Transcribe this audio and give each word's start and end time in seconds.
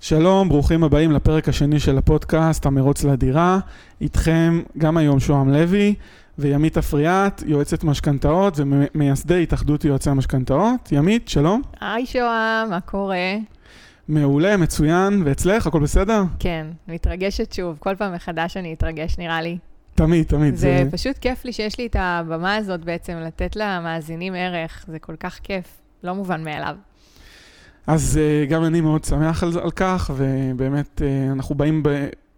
שלום, 0.00 0.48
ברוכים 0.48 0.84
הבאים 0.84 1.12
לפרק 1.12 1.48
השני 1.48 1.80
של 1.80 1.98
הפודקאסט, 1.98 2.66
המרוץ 2.66 3.04
לדירה. 3.04 3.58
איתכם 4.00 4.62
גם 4.78 4.96
היום 4.96 5.20
שוהם 5.20 5.52
לוי 5.52 5.94
וימית 6.38 6.78
אפריאט, 6.78 7.42
יועצת 7.46 7.84
משכנתאות 7.84 8.54
ומייסדי 8.56 9.42
התאחדות 9.42 9.84
יועצי 9.84 10.10
המשכנתאות. 10.10 10.92
ימית, 10.92 11.28
שלום. 11.28 11.62
היי 11.80 12.06
שוהם, 12.06 12.70
מה 12.70 12.80
קורה? 12.80 13.36
מעולה, 14.08 14.56
מצוין, 14.56 15.22
ואצלך, 15.24 15.66
הכל 15.66 15.80
בסדר? 15.80 16.22
כן, 16.38 16.66
מתרגשת 16.88 17.52
שוב, 17.52 17.76
כל 17.80 17.96
פעם 17.96 18.14
מחדש 18.14 18.56
אני 18.56 18.72
אתרגש, 18.72 19.18
נראה 19.18 19.42
לי. 19.42 19.58
תמיד, 19.94 20.26
תמיד. 20.26 20.54
זה, 20.54 20.80
זה 20.84 20.90
פשוט 20.90 21.18
כיף 21.18 21.44
לי 21.44 21.52
שיש 21.52 21.78
לי 21.78 21.86
את 21.86 21.96
הבמה 21.98 22.56
הזאת 22.56 22.84
בעצם, 22.84 23.16
לתת 23.16 23.56
למאזינים 23.56 24.34
ערך, 24.34 24.84
זה 24.88 24.98
כל 24.98 25.16
כך 25.20 25.38
כיף, 25.42 25.80
לא 26.02 26.14
מובן 26.14 26.44
מאליו. 26.44 26.76
אז 27.88 28.18
uh, 28.18 28.50
גם 28.50 28.64
אני 28.64 28.80
מאוד 28.80 29.04
שמח 29.04 29.42
על, 29.42 29.58
על 29.62 29.70
כך, 29.70 30.10
ובאמת 30.16 31.00
uh, 31.00 31.32
אנחנו 31.32 31.54
באים, 31.54 31.82
ב... 31.82 31.88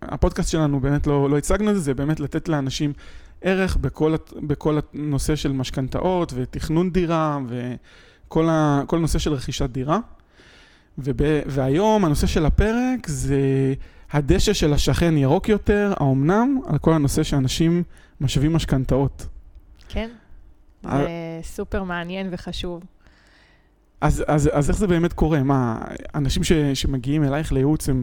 הפודקאסט 0.02 0.51
שלנו 0.51 0.80
באמת 0.80 1.06
לא, 1.06 1.30
לא 1.30 1.38
הצגנו 1.38 1.70
את 1.70 1.75
זה, 1.75 1.80
זה 1.80 1.95
באמת 1.95 2.20
לתת 2.20 2.48
לאנשים 2.48 2.92
ערך 3.42 3.77
בכל, 3.77 4.15
בכל 4.37 4.78
הנושא 4.95 5.37
של 5.37 5.52
משכנתאות 5.52 6.33
ותכנון 6.37 6.91
דירה 6.91 7.39
וכל 7.48 8.48
ה, 8.48 8.83
הנושא 8.92 9.19
של 9.19 9.33
רכישת 9.33 9.70
דירה. 9.70 9.98
וב, 10.98 11.16
והיום 11.47 12.05
הנושא 12.05 12.27
של 12.27 12.47
הפרק 12.47 13.06
זה 13.06 13.75
הדשא 14.12 14.53
של 14.53 14.73
השכן 14.73 15.17
ירוק 15.17 15.48
יותר, 15.48 15.92
האומנם, 15.97 16.61
על 16.67 16.78
כל 16.78 16.92
הנושא 16.92 17.23
שאנשים 17.23 17.83
משווים 18.20 18.53
משכנתאות. 18.53 19.27
כן, 19.89 20.11
זה 20.83 21.09
סופר 21.42 21.83
מעניין 21.83 22.28
וחשוב. 22.30 22.83
אז, 24.01 24.25
אז, 24.27 24.51
אז 24.53 24.71
איך 24.71 24.79
זה 24.79 24.87
באמת 24.87 25.13
קורה? 25.13 25.43
מה, 25.43 25.79
אנשים 26.15 26.45
ש, 26.45 26.53
שמגיעים 26.53 27.25
אלייך 27.25 27.53
לייעוץ 27.53 27.89
הם, 27.89 28.03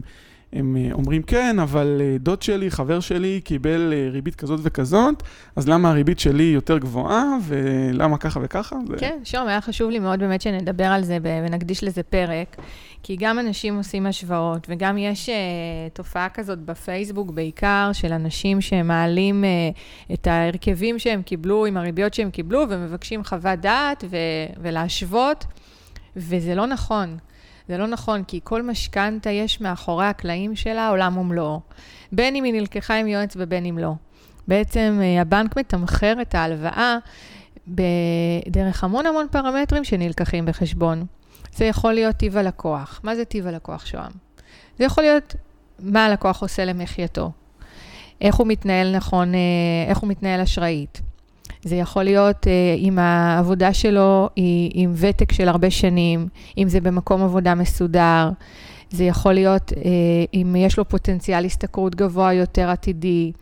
הם 0.52 0.76
אה, 0.76 0.92
אומרים 0.92 1.22
כן, 1.22 1.58
אבל 1.58 2.00
אה, 2.00 2.16
דוד 2.18 2.42
שלי, 2.42 2.70
חבר 2.70 3.00
שלי, 3.00 3.40
קיבל 3.44 3.92
אה, 3.96 4.10
ריבית 4.10 4.34
כזאת 4.34 4.60
וכזאת, 4.62 5.22
אז 5.56 5.68
למה 5.68 5.90
הריבית 5.90 6.18
שלי 6.18 6.42
יותר 6.42 6.78
גבוהה, 6.78 7.24
ולמה 7.42 8.18
ככה 8.18 8.40
וככה? 8.42 8.76
כן, 8.98 9.18
שום, 9.24 9.46
היה 9.46 9.60
חשוב 9.60 9.90
לי 9.90 9.98
מאוד 9.98 10.20
באמת 10.20 10.40
שנדבר 10.40 10.86
על 10.86 11.04
זה 11.04 11.18
ונקדיש 11.22 11.84
לזה 11.84 12.02
פרק, 12.02 12.56
כי 13.02 13.16
גם 13.16 13.38
אנשים 13.38 13.76
עושים 13.76 14.06
השוואות, 14.06 14.66
וגם 14.70 14.98
יש 14.98 15.28
uh, 15.28 15.32
תופעה 15.92 16.28
כזאת 16.28 16.58
בפייסבוק 16.58 17.30
בעיקר, 17.30 17.90
של 17.92 18.12
אנשים 18.12 18.60
שמעלים 18.60 19.44
uh, 19.44 20.12
את 20.14 20.26
ההרכבים 20.26 20.98
שהם 20.98 21.22
קיבלו 21.22 21.66
עם 21.66 21.76
הריביות 21.76 22.14
שהם 22.14 22.30
קיבלו, 22.30 22.64
ומבקשים 22.68 23.24
חוות 23.24 23.58
דעת 23.58 24.04
ו- 24.10 24.62
ולהשוות. 24.62 25.44
וזה 26.16 26.54
לא 26.54 26.66
נכון. 26.66 27.18
זה 27.68 27.78
לא 27.78 27.86
נכון, 27.86 28.24
כי 28.24 28.40
כל 28.44 28.62
משכנתה 28.62 29.30
יש 29.30 29.60
מאחורי 29.60 30.06
הקלעים 30.06 30.56
שלה 30.56 30.88
עולם 30.88 31.16
ומלואו. 31.16 31.60
בין 32.12 32.36
אם 32.36 32.44
היא 32.44 32.52
נלקחה 32.52 32.94
עם 32.94 33.06
יועץ 33.06 33.34
ובין 33.36 33.66
אם 33.66 33.78
לא. 33.78 33.92
בעצם 34.48 35.00
אה, 35.02 35.20
הבנק 35.20 35.56
מתמחר 35.56 36.14
את 36.22 36.34
ההלוואה 36.34 36.96
בדרך 37.68 38.84
המון 38.84 39.06
המון 39.06 39.26
פרמטרים 39.30 39.84
שנלקחים 39.84 40.46
בחשבון. 40.46 41.06
זה 41.56 41.64
יכול 41.64 41.92
להיות 41.92 42.16
טיב 42.16 42.36
הלקוח. 42.36 43.00
מה 43.02 43.16
זה 43.16 43.24
טיב 43.24 43.46
הלקוח, 43.46 43.86
שוהם? 43.86 44.12
זה 44.78 44.84
יכול 44.84 45.04
להיות 45.04 45.34
מה 45.80 46.06
הלקוח 46.06 46.42
עושה 46.42 46.64
למחייתו, 46.64 47.30
איך 48.20 48.34
הוא 48.34 48.46
מתנהל 48.46 48.96
נכון, 48.96 49.34
אה, 49.34 49.40
איך 49.88 49.98
הוא 49.98 50.08
מתנהל 50.08 50.40
אשראית, 50.40 51.00
זה 51.64 51.76
יכול 51.76 52.02
להיות 52.02 52.44
אה, 52.44 52.48
אם 52.78 52.98
העבודה 52.98 53.74
שלו 53.74 54.28
היא 54.36 54.70
עם 54.74 54.92
ותק 54.96 55.32
של 55.32 55.48
הרבה 55.48 55.70
שנים, 55.70 56.28
אם 56.58 56.68
זה 56.68 56.80
במקום 56.80 57.22
עבודה 57.22 57.54
מסודר. 57.54 58.30
זה 58.90 59.04
יכול 59.04 59.32
להיות 59.32 59.72
אה, 59.72 59.74
אם 60.34 60.56
יש 60.58 60.78
לו 60.78 60.88
פוטנציאל 60.88 61.44
השתכרות 61.44 61.94
גבוה 61.94 62.32
יותר 62.32 62.70
עתידי. 62.70 63.32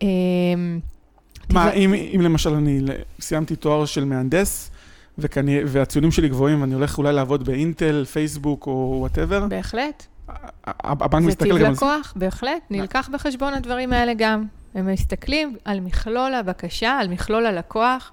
אה, 0.00 0.04
מה. 1.50 1.72
אם, 1.72 1.94
אם 1.94 2.20
למשל 2.20 2.54
אני 2.54 2.80
סיימתי 3.20 3.56
תואר 3.56 3.84
של 3.84 4.04
מהנדס, 4.04 4.70
וכני, 5.18 5.60
והציונים 5.66 6.10
שלי 6.10 6.28
גבוהים, 6.28 6.60
ואני 6.60 6.74
הולך 6.74 6.98
אולי 6.98 7.12
לעבוד 7.12 7.44
באינטל, 7.44 8.04
פייסבוק 8.04 8.66
או 8.66 8.96
whatever? 8.98 9.46
בהחלט. 9.48 10.06
הבנק 10.84 11.24
מסתכל 11.26 11.48
גם 11.48 11.52
על 11.52 11.58
זה? 11.58 11.64
זה 11.64 11.80
טיב 11.80 11.88
לקוח, 11.88 12.12
בהחלט. 12.16 12.62
נלקח 12.70 13.08
בחשבון 13.12 13.54
הדברים 13.54 13.92
האלה 13.92 14.12
גם. 14.16 14.44
הם 14.74 14.86
מסתכלים 14.86 15.56
על 15.64 15.80
מכלול 15.80 16.34
הבקשה, 16.34 16.90
על 16.90 17.08
מכלול 17.08 17.46
הלקוח, 17.46 18.12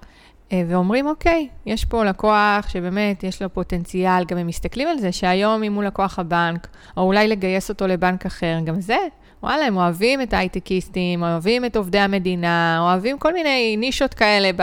אה, 0.52 0.62
ואומרים, 0.68 1.06
אוקיי, 1.06 1.48
יש 1.66 1.84
פה 1.84 2.04
לקוח 2.04 2.68
שבאמת 2.68 3.24
יש 3.24 3.42
לו 3.42 3.54
פוטנציאל, 3.54 4.24
גם 4.24 4.38
הם 4.38 4.46
מסתכלים 4.46 4.88
על 4.88 4.98
זה 4.98 5.12
שהיום 5.12 5.62
אם 5.62 5.74
הוא 5.74 5.84
לקוח 5.84 6.18
הבנק, 6.18 6.68
או 6.96 7.02
אולי 7.02 7.28
לגייס 7.28 7.68
אותו 7.68 7.86
לבנק 7.86 8.26
אחר, 8.26 8.58
גם 8.64 8.80
זה, 8.80 8.96
וואלה, 9.42 9.64
הם 9.64 9.76
אוהבים 9.76 10.22
את 10.22 10.32
ההייטקיסטים, 10.32 11.22
אוהבים 11.22 11.64
את 11.64 11.76
עובדי 11.76 11.98
המדינה, 11.98 12.78
אוהבים 12.80 13.18
כל 13.18 13.32
מיני 13.32 13.76
נישות 13.76 14.14
כאלה 14.14 14.50
ב, 14.56 14.62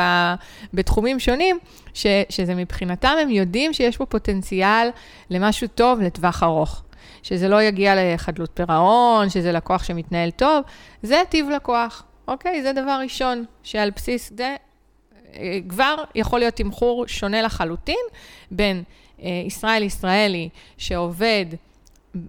בתחומים 0.74 1.20
שונים, 1.20 1.60
ש, 1.94 2.08
שזה 2.30 2.56
מבחינתם, 2.56 3.16
הם 3.22 3.30
יודעים 3.30 3.74
שיש 3.74 3.98
פה 3.98 4.06
פוטנציאל 4.06 4.90
למשהו 5.30 5.68
טוב 5.68 6.02
לטווח 6.02 6.44
ארוך. 6.44 6.84
שזה 7.28 7.48
לא 7.48 7.64
יגיע 7.64 7.94
לחדלות 7.96 8.50
פירעון, 8.54 9.30
שזה 9.30 9.52
לקוח 9.52 9.84
שמתנהל 9.84 10.32
טוב, 10.32 10.64
זה 11.04 11.22
טיב 11.30 11.50
לקוח, 11.50 12.04
אוקיי? 12.28 12.62
זה 12.64 12.74
דבר 12.74 13.00
ראשון, 13.04 13.46
שעל 13.64 13.90
בסיס 13.90 14.32
זה 14.38 14.56
אה, 15.36 15.60
כבר 15.70 15.96
יכול 16.16 16.40
להיות 16.40 16.54
תמחור 16.54 17.08
שונה 17.08 17.42
לחלוטין 17.42 18.06
בין 18.52 18.84
אה, 19.24 19.44
ישראל 19.46 19.84
ישראלי 19.84 20.50
שעובד 20.78 21.46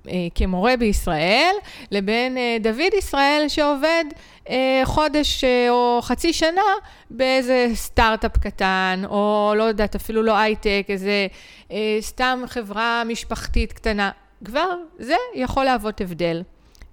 אה, 0.08 0.12
כמורה 0.34 0.76
בישראל, 0.76 1.54
לבין 1.90 2.36
דוד 2.60 2.94
ישראל 2.98 3.44
שעובד 3.48 4.04
חודש 4.84 5.44
או 5.70 5.98
חצי 6.02 6.32
שנה 6.32 6.62
באיזה 7.10 7.70
סטארט-אפ 7.74 8.38
קטן, 8.38 9.02
או 9.08 9.52
לא 9.56 9.62
יודעת, 9.62 9.94
אפילו 9.94 10.22
לא 10.22 10.36
הייטק, 10.36 10.86
איזה 10.88 11.26
סתם 12.00 12.42
חברה 12.46 13.02
משפחתית 13.06 13.72
קטנה. 13.72 14.10
כבר 14.44 14.74
זה 14.98 15.16
יכול 15.34 15.64
להוות 15.64 16.00
הבדל. 16.00 16.42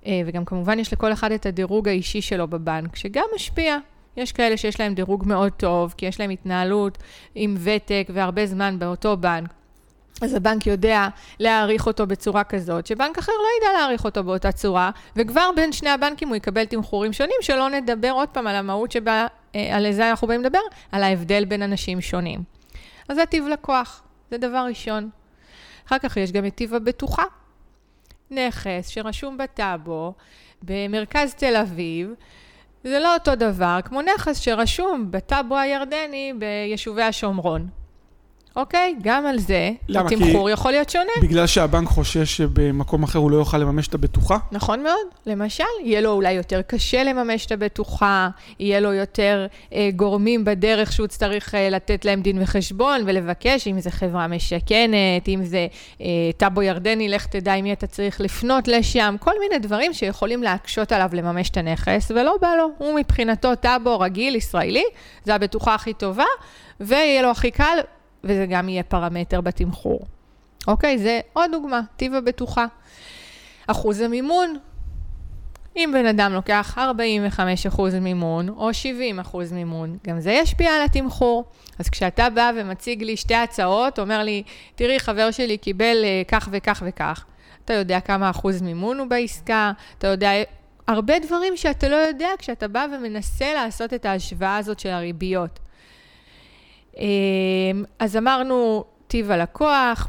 אה, 0.06 0.22
וגם 0.25 0.45
כמובן 0.45 0.79
יש 0.79 0.94
לכל 0.94 1.13
אחד 1.13 1.31
את 1.31 1.45
הדירוג 1.45 1.88
האישי 1.88 2.22
שלו 2.22 2.47
בבנק, 2.47 2.95
שגם 2.95 3.25
משפיע. 3.35 3.78
יש 4.17 4.31
כאלה 4.31 4.57
שיש 4.57 4.79
להם 4.79 4.94
דירוג 4.94 5.28
מאוד 5.28 5.51
טוב, 5.51 5.94
כי 5.97 6.06
יש 6.06 6.19
להם 6.19 6.29
התנהלות 6.29 6.97
עם 7.35 7.56
ותק 7.59 8.07
והרבה 8.13 8.45
זמן 8.45 8.79
באותו 8.79 9.17
בנק. 9.17 9.53
אז 10.22 10.33
הבנק 10.33 10.67
יודע 10.67 11.07
להעריך 11.39 11.88
אותו 11.88 12.07
בצורה 12.07 12.44
כזאת, 12.44 12.88
שבנק 12.88 13.17
אחר 13.17 13.31
לא 13.31 13.47
ידע 13.57 13.77
להעריך 13.77 14.06
אותו 14.06 14.23
באותה 14.23 14.51
צורה, 14.51 14.91
וכבר 15.16 15.50
בין 15.56 15.72
שני 15.72 15.89
הבנקים 15.89 16.27
הוא 16.27 16.35
יקבל 16.35 16.66
תמחורים 16.66 17.13
שונים, 17.13 17.35
שלא 17.41 17.69
נדבר 17.69 18.12
עוד 18.12 18.29
פעם 18.29 18.47
על 18.47 18.56
המהות 18.56 18.91
שבה, 18.91 19.27
אה, 19.56 19.75
על 19.75 19.85
איזה 19.85 20.09
אנחנו 20.09 20.27
באים 20.27 20.44
לדבר, 20.44 20.59
על 20.91 21.03
ההבדל 21.03 21.45
בין 21.45 21.62
אנשים 21.62 22.01
שונים. 22.01 22.39
אז 23.09 23.16
זה 23.16 23.25
טיב 23.25 23.47
לקוח, 23.47 24.03
זה 24.31 24.38
דבר 24.38 24.66
ראשון. 24.69 25.09
אחר 25.88 26.00
כך 26.00 26.18
יש 26.18 26.31
גם 26.31 26.46
את 26.46 26.56
טיב 26.56 26.73
הבטוחה. 26.73 27.23
נכס 28.31 28.88
שרשום 28.88 29.38
בטאבו 29.38 30.13
במרכז 30.63 31.34
תל 31.34 31.56
אביב, 31.56 32.13
זה 32.84 33.00
לא 33.00 33.13
אותו 33.13 33.35
דבר 33.35 33.79
כמו 33.85 34.01
נכס 34.01 34.40
שרשום 34.40 35.12
בטאבו 35.12 35.57
הירדני 35.57 36.34
ביישובי 36.40 37.03
השומרון. 37.03 37.84
אוקיי? 38.56 38.96
גם 39.02 39.26
על 39.26 39.40
זה, 39.40 39.72
למה? 39.90 40.10
התמחור 40.10 40.50
יכול 40.50 40.72
להיות 40.72 40.90
שונה. 40.90 41.12
בגלל 41.22 41.48
שהבנק 41.48 41.88
חושש 41.88 42.38
שבמקום 42.38 43.04
אחר 43.04 43.20
הוא 43.20 43.32
לא 43.32 43.36
יוכל 43.36 43.58
לממש 43.58 43.88
את 43.88 43.94
הבטוחה? 43.94 44.38
נכון 44.52 44.84
מאוד. 44.84 45.08
למשל, 45.26 45.64
יהיה 45.84 46.02
לו 46.02 46.12
אולי 46.12 46.34
יותר 46.34 46.62
קשה 46.62 47.04
לממש 47.04 47.46
את 47.46 47.52
הבטוחה, 47.52 48.30
יהיה 48.60 48.80
לו 48.80 48.94
יותר 48.94 49.48
אה, 49.74 49.90
גורמים 49.96 50.46
בדרך 50.46 50.92
שהוא 50.92 51.08
צריך 51.08 51.56
אה, 51.56 51.70
לתת 51.70 52.06
להם 52.06 52.22
דין 52.22 52.42
וחשבון 52.42 53.02
ולבקש, 53.06 53.68
אם 53.68 53.80
זה 53.80 53.92
חברה 53.92 54.28
משכנת, 54.28 55.28
אם 55.28 55.44
זה 55.44 55.68
אה, 56.02 56.06
טאבו 56.38 56.62
ירדני, 56.62 57.10
לך 57.10 57.26
תדע 57.26 57.54
עם 57.54 57.64
מי 57.64 57.74
אתה 57.74 57.88
צריך 57.88 58.22
לפנות 58.22 58.68
לשם, 58.68 59.16
כל 59.19 59.34
מיני 59.40 59.60
דברים 59.60 59.94
שיכולים 59.94 60.44
להקשות 60.44 60.92
עליו 60.92 61.10
לממש 61.13 61.50
את 61.50 61.58
הנכס, 61.58 62.12
ולא 62.12 62.36
בא 62.42 62.56
לו. 62.58 62.68
הוא 62.78 63.00
מבחינתו 63.00 63.56
טאבו 63.56 64.00
רגיל, 64.00 64.36
ישראלי, 64.36 64.84
זה 65.24 65.36
הבטוחה 65.36 65.75
הכי 65.75 65.94
טובה, 65.94 66.24
ויהיה 66.80 67.22
לו 67.22 67.31
הכי 67.31 67.51
קל, 67.51 67.80
וזה 68.25 68.45
גם 68.50 68.69
יהיה 68.69 68.83
פרמטר 68.83 69.42
בתמחור. 69.42 70.00
אוקיי, 70.68 70.98
זה 70.98 71.19
עוד 71.33 71.51
דוגמה, 71.51 71.81
טיב 71.95 72.13
הבטוחה. 72.13 72.66
אחוז 73.68 74.01
המימון, 74.01 74.57
אם 75.75 75.89
בן 75.94 76.06
אדם 76.06 76.33
לוקח 76.33 76.77
45% 77.77 77.81
מימון 78.01 78.50
או 78.50 78.69
70% 78.69 79.38
מימון, 79.51 79.98
גם 80.07 80.19
זה 80.19 80.31
ישפיע 80.31 80.72
על 80.72 80.81
התמחור. 80.81 81.45
אז 81.80 81.89
כשאתה 81.89 82.30
בא 82.30 82.51
ומציג 82.56 83.04
לי 83.04 83.18
שתי 83.18 83.36
הצעות, 83.36 84.00
אומר 84.00 84.24
לי, 84.24 84.44
תראי, 84.75 85.00
חבר 85.00 85.31
שלי 85.31 85.57
קיבל 85.57 85.98
uh, 86.04 86.27
כך 86.27 86.50
וכך 86.51 86.83
וכך, 86.86 87.25
אתה 87.66 87.74
יודע 87.74 88.00
כמה 88.00 88.30
אחוז 88.30 88.62
מימון 88.62 89.00
הוא 89.00 89.07
בעסקה, 89.07 89.72
אתה 89.98 90.07
יודע 90.07 90.31
הרבה 90.88 91.19
דברים 91.19 91.57
שאתה 91.57 91.89
לא 91.89 91.95
יודע 91.95 92.30
כשאתה 92.39 92.68
בא 92.68 92.86
ומנסה 92.94 93.54
לעשות 93.54 93.94
את 93.94 94.06
ההשוואה 94.06 94.57
הזאת 94.57 94.80
של 94.80 94.89
הריביות. 94.89 95.60
אמ, 96.97 97.83
אז 98.00 98.18
אמרנו 98.18 98.83
טיב 99.07 99.31
הלקוח, 99.31 100.07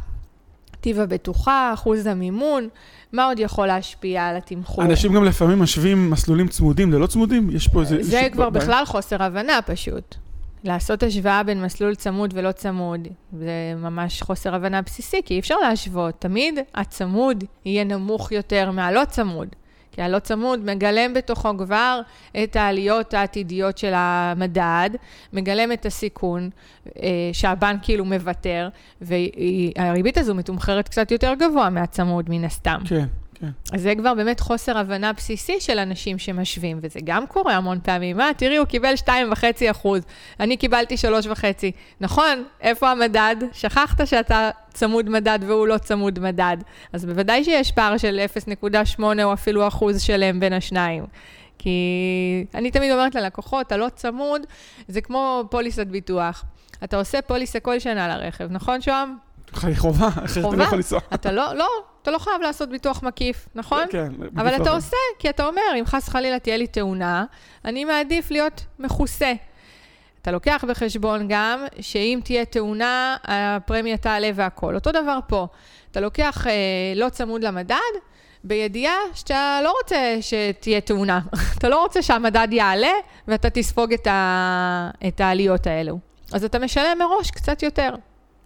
טיב 0.81 1.01
הבטוחה, 1.01 1.71
אחוז 1.75 2.07
המימון, 2.07 2.69
מה 3.13 3.25
עוד 3.25 3.39
יכול 3.39 3.67
להשפיע 3.67 4.27
על 4.27 4.37
התמחור? 4.37 4.85
אנשים 4.85 5.13
גם 5.13 5.25
לפעמים 5.25 5.63
משווים 5.63 6.11
מסלולים 6.11 6.49
צמודים 6.49 6.93
ללא 6.93 7.07
צמודים, 7.07 7.51
יש 7.51 7.69
פה 7.69 7.81
איזה... 7.81 8.03
זה 8.03 8.29
כבר 8.33 8.51
בעיה. 8.51 8.65
בכלל 8.65 8.85
חוסר 8.85 9.23
הבנה 9.23 9.63
פשוט. 9.67 10.15
לעשות 10.65 11.03
השוואה 11.03 11.43
בין 11.43 11.63
מסלול 11.63 11.95
צמוד 11.95 12.35
ולא 12.37 12.53
צמוד, 12.53 13.09
זה 13.39 13.75
ממש 13.77 14.23
חוסר 14.23 14.55
הבנה 14.55 14.83
בסיסי, 14.83 15.21
כי 15.25 15.35
אי 15.35 15.39
אפשר 15.39 15.55
להשוות. 15.57 16.15
תמיד 16.19 16.59
הצמוד 16.75 17.45
יהיה 17.65 17.85
נמוך 17.85 18.33
יותר 18.33 18.71
מהלא 18.71 19.05
צמוד. 19.05 19.49
כי 19.97 20.03
הלא 20.03 20.19
צמוד 20.19 20.65
מגלם 20.65 21.15
בתוכו 21.15 21.59
כבר 21.59 22.01
את 22.43 22.57
העליות 22.57 23.15
העתידיות 23.15 23.79
של 23.79 23.93
המדד, 23.95 24.91
מגלם 25.33 25.73
את 25.73 25.87
הסיכון 25.87 26.51
אה, 27.03 27.31
שהבנק 27.33 27.81
כאילו 27.83 28.05
מוותר, 28.05 28.69
והריבית 29.01 30.19
הזו 30.19 30.35
מתומחרת 30.35 30.89
קצת 30.89 31.11
יותר 31.11 31.35
גבוה 31.35 31.71
מהצמוד 31.71 32.31
מן 32.31 32.45
הסתם. 32.45 32.79
כן, 32.89 33.07
כן. 33.41 33.49
אז 33.73 33.83
זה 33.83 33.93
כבר 33.99 34.15
באמת 34.15 34.41
חוסר 34.41 34.79
הבנה 34.79 35.13
בסיסי 35.13 35.61
של 35.61 35.79
אנשים 35.79 36.19
שמשווים, 36.19 36.79
וזה 36.83 37.01
גם 37.05 37.27
קורה 37.27 37.55
המון 37.55 37.79
פעמים. 37.83 38.17
מה, 38.17 38.31
תראי, 38.37 38.57
הוא 38.57 38.67
קיבל 38.67 38.95
2.5 39.05 39.11
אחוז, 39.71 40.03
אני 40.41 40.57
קיבלתי 40.57 40.95
3.5. 40.95 41.41
נכון, 42.01 42.45
איפה 42.61 42.91
המדד? 42.91 43.37
שכחת 43.53 44.07
שאתה 44.07 44.51
צמוד 44.73 45.11
מדד 45.11 45.39
והוא 45.47 45.67
לא 45.67 45.79
צמוד 45.79 46.19
מדד. 46.19 46.57
אז 46.93 47.05
בוודאי 47.05 47.45
שיש 47.45 47.73
פער 47.73 47.97
של 47.97 48.21
0.8 48.99 49.03
או 49.25 49.33
אפילו 49.33 49.69
אחוז 49.69 50.03
שלם 50.03 50.41
בין 50.41 50.53
השניים. 50.53 51.05
כי 51.59 51.81
אני 52.55 52.71
תמיד 52.71 52.93
אומרת 52.93 53.15
ללקוחות, 53.15 53.73
הלא 53.73 53.87
צמוד 53.95 54.43
זה 54.89 55.01
כמו 55.01 55.45
פוליסת 55.51 55.87
ביטוח. 55.87 56.45
אתה 56.85 56.97
עושה 56.97 57.23
פוליסה 57.23 57.61
כל 57.61 57.79
שנה 57.79 58.09
לרכב, 58.09 58.47
נכון, 58.51 58.81
שוהם? 58.81 59.17
חובה, 59.77 60.09
אחרת 60.25 60.45
אתה. 60.45 60.57
לא 60.57 60.63
יכול 60.63 60.79
לנסוע. 60.79 61.01
אתה 61.15 61.33
לא, 61.33 61.55
לא, 61.55 61.69
אתה 62.07 62.15
לא 62.15 62.19
חייב 62.19 62.43
לעשות 62.43 62.69
ביטוח 62.69 63.03
מקיף, 63.03 63.49
נכון? 63.55 63.85
כן, 63.91 64.13
אבל 64.37 64.47
בדיוק 64.47 64.63
אתה. 64.63 64.71
עושה, 64.71 64.97
כי 65.19 65.31
אתה 65.31 65.47
אומר, 65.47 65.63
אם 65.81 65.87
חס 65.87 66.09
וחלילה 66.09 66.39
תהיה 66.39 66.57
לי 66.57 66.67
תאונה, 66.67 67.25
אני 67.65 67.85
מעדיף 67.85 68.31
להיות 68.31 68.65
מכוסה. 68.79 69.33
אתה 70.23 70.31
לוקח 70.31 70.65
בחשבון 70.69 71.27
גם 71.29 71.65
שאם 71.81 72.21
תהיה 72.25 72.45
תאונה, 72.45 73.17
הפרמיה 73.25 73.97
תעלה 73.97 74.31
והכול. 74.35 74.75
אותו 74.75 74.93
דבר 74.93 75.19
פה. 75.27 75.47
אתה 75.91 76.01
לוקח 76.01 76.47
אה, 76.47 76.53
לא 76.97 77.09
צמוד 77.09 77.45
למדד, 77.45 77.77
בידיעה 78.45 78.97
שאתה 79.15 79.61
לא 79.65 79.75
רוצה 79.83 80.17
שתהיה 80.21 80.81
תאונה. 80.81 81.21
אתה 81.59 81.69
לא 81.69 81.83
רוצה 81.83 82.03
שהמדד 82.03 82.49
יעלה 82.51 82.93
ואתה 83.29 83.51
תספוג 83.51 83.93
את, 83.93 84.07
ה... 84.07 84.91
את 85.09 85.21
העליות 85.21 85.67
האלו. 85.67 85.99
אז 86.33 86.45
אתה 86.45 86.59
משלם 86.59 86.99
מראש 86.99 87.31
קצת 87.31 87.63
יותר. 87.63 87.95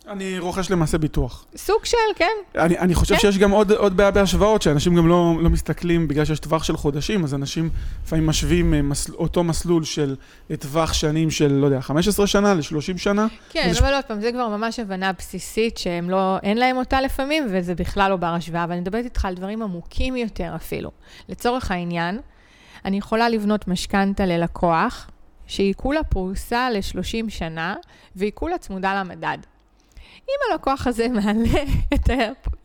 אני 0.08 0.38
רוכש 0.38 0.70
למעשה 0.70 0.98
ביטוח. 0.98 1.44
סוג 1.56 1.84
של, 1.84 1.96
כן, 2.14 2.32
אני, 2.54 2.78
אני 2.78 2.94
חושב 2.94 3.14
כן. 3.14 3.20
שיש 3.20 3.38
גם 3.38 3.50
עוד, 3.50 3.72
עוד 3.72 3.96
בעיה 3.96 4.10
בהשוואות, 4.10 4.62
שאנשים 4.62 4.94
גם 4.94 5.08
לא, 5.08 5.34
לא 5.40 5.50
מסתכלים, 5.50 6.08
בגלל 6.08 6.24
שיש 6.24 6.40
טווח 6.40 6.64
של 6.64 6.76
חודשים, 6.76 7.24
אז 7.24 7.34
אנשים 7.34 7.70
לפעמים 8.04 8.26
משווים 8.26 8.74
אה, 8.74 8.82
מסל, 8.82 9.12
אותו 9.12 9.44
מסלול 9.44 9.84
של 9.84 10.16
טווח 10.60 10.92
שנים 10.92 11.30
של, 11.30 11.52
לא 11.52 11.66
יודע, 11.66 11.80
15 11.80 12.26
שנה 12.26 12.54
ל-30 12.54 12.98
שנה. 12.98 13.26
כן, 13.50 13.72
אבל 13.80 13.94
עוד 13.94 14.04
פעם, 14.04 14.20
זה 14.20 14.32
כבר 14.32 14.48
ממש 14.48 14.80
הבנה 14.80 15.12
בסיסית 15.12 15.78
שהם 15.78 16.10
לא, 16.10 16.38
אין 16.42 16.58
להם 16.58 16.76
אותה 16.76 17.00
לפעמים, 17.00 17.46
וזה 17.50 17.74
בכלל 17.74 18.10
לא 18.10 18.16
בר 18.16 18.26
השוואה, 18.26 18.64
אבל 18.64 18.72
אני 18.72 18.80
מדברת 18.80 19.04
איתך 19.04 19.24
על 19.24 19.34
דברים 19.34 19.62
עמוקים 19.62 20.16
יותר 20.16 20.52
אפילו. 20.56 20.90
לצורך 21.28 21.70
העניין, 21.70 22.20
אני 22.84 22.98
יכולה 22.98 23.28
לבנות 23.28 23.68
משכנתה 23.68 24.26
ללקוח, 24.26 25.10
שהיא 25.46 25.74
כולה 25.74 26.02
פרוסה 26.02 26.70
ל-30 26.70 27.30
שנה, 27.30 27.74
והיא 28.16 28.32
כולה 28.34 28.58
צמודה 28.58 29.00
למדד. 29.00 29.38
אם 30.28 30.52
הלקוח 30.52 30.86
הזה 30.86 31.08
מעלה 31.08 31.62
את, 31.94 32.10
ה, 32.10 32.14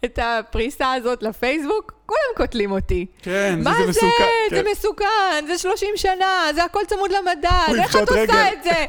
את 0.05 0.19
הפריסה 0.21 0.93
הזאת 0.93 1.23
לפייסבוק, 1.23 1.93
כולם 2.05 2.19
קוטלים 2.37 2.71
אותי. 2.71 3.05
כן, 3.21 3.59
מה 3.63 3.73
זה? 3.73 3.87
מסוכן. 3.87 4.23
זה 4.49 4.63
כן. 4.63 4.71
מסוכן, 4.71 5.45
זה 5.47 5.57
30 5.57 5.89
שנה, 5.95 6.45
זה 6.55 6.63
הכל 6.63 6.79
צמוד 6.87 7.11
למדד, 7.11 7.75
איך 7.79 7.95
את 7.95 8.09
עושה 8.09 8.21
רגל. 8.21 8.33
את 8.53 8.63
זה? 8.63 8.85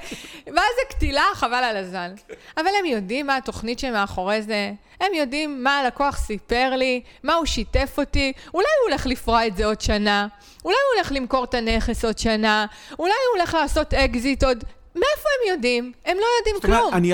מה 0.52 0.62
זה 0.76 0.94
קטילה? 0.94 1.24
חבל 1.34 1.54
על 1.54 1.76
הזמן. 1.76 2.12
אבל 2.56 2.68
הם 2.78 2.84
יודעים 2.84 3.26
מה 3.26 3.36
התוכנית 3.36 3.78
שמאחורי 3.78 4.42
זה, 4.42 4.72
הם 5.00 5.14
יודעים 5.14 5.64
מה 5.64 5.78
הלקוח 5.78 6.16
סיפר 6.16 6.70
לי, 6.76 7.00
מה 7.22 7.34
הוא 7.34 7.46
שיתף 7.46 7.94
אותי, 7.98 8.32
אולי 8.54 8.66
הוא 8.82 8.90
הולך 8.90 9.06
לפרוע 9.06 9.46
את 9.46 9.56
זה 9.56 9.66
עוד 9.66 9.80
שנה, 9.80 10.26
אולי 10.64 10.76
הוא 10.76 10.96
הולך 10.96 11.12
למכור 11.12 11.44
את 11.44 11.54
הנכס 11.54 12.04
עוד 12.04 12.18
שנה, 12.18 12.66
אולי 12.98 13.12
הוא 13.12 13.38
הולך 13.38 13.54
לעשות 13.54 13.94
אקזיט 13.94 14.44
עוד... 14.44 14.64
מאיפה 14.96 15.28
הם 15.40 15.54
יודעים? 15.54 15.92
הם 16.04 16.16
לא 16.16 16.26
יודעים 16.38 16.56
כלום. 16.62 16.92
לא- 16.92 16.96
אני 16.96 17.12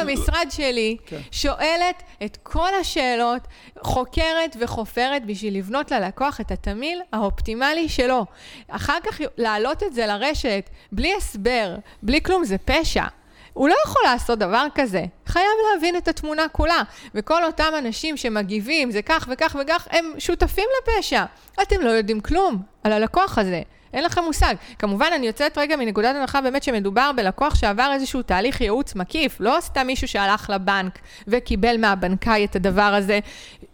במשרד 0.00 0.46
שלי 0.50 0.96
כן. 1.06 1.20
שואלת 1.30 2.02
את 2.24 2.38
כל 2.42 2.74
השאלות, 2.80 3.42
חוקרת 3.82 4.56
וחופרת 4.60 5.26
בשביל 5.26 5.58
לבנות 5.58 5.90
ללקוח 5.90 6.40
את 6.40 6.50
התמהיל 6.50 7.00
האופטימלי 7.12 7.88
שלו. 7.88 8.24
אחר 8.68 8.98
כך 9.06 9.20
להעלות 9.36 9.82
את 9.82 9.94
זה 9.94 10.06
לרשת 10.06 10.70
בלי 10.92 11.14
הסבר, 11.16 11.76
בלי 12.02 12.22
כלום, 12.22 12.44
זה 12.44 12.56
פשע. 12.58 13.04
הוא 13.52 13.68
לא 13.68 13.74
יכול 13.84 14.02
לעשות 14.04 14.38
דבר 14.38 14.66
כזה. 14.74 15.04
חייב 15.26 15.46
להבין 15.72 15.96
את 15.96 16.08
התמונה 16.08 16.48
כולה. 16.48 16.82
וכל 17.14 17.44
אותם 17.44 17.72
אנשים 17.78 18.16
שמגיבים, 18.16 18.90
זה 18.90 19.02
כך 19.02 19.28
וכך 19.32 19.56
וכך, 19.60 19.88
הם 19.90 20.12
שותפים 20.18 20.64
לפשע. 20.82 21.24
אתם 21.62 21.80
לא 21.80 21.90
יודעים 21.90 22.20
כלום 22.20 22.62
על 22.84 22.92
הלקוח 22.92 23.38
הזה. 23.38 23.62
אין 23.92 24.04
לכם 24.04 24.24
מושג. 24.24 24.54
כמובן, 24.78 25.06
אני 25.14 25.26
יוצאת 25.26 25.58
רגע 25.58 25.76
מנקודת 25.76 26.16
הנחה 26.16 26.40
באמת 26.40 26.62
שמדובר 26.62 27.10
בלקוח 27.16 27.54
שעבר 27.54 27.90
איזשהו 27.92 28.22
תהליך 28.22 28.60
ייעוץ 28.60 28.94
מקיף, 28.94 29.36
לא 29.40 29.56
סתם 29.60 29.86
מישהו 29.86 30.08
שהלך 30.08 30.50
לבנק 30.50 30.98
וקיבל 31.28 31.80
מהבנקאי 31.80 32.44
את 32.44 32.56
הדבר 32.56 32.82
הזה 32.82 33.18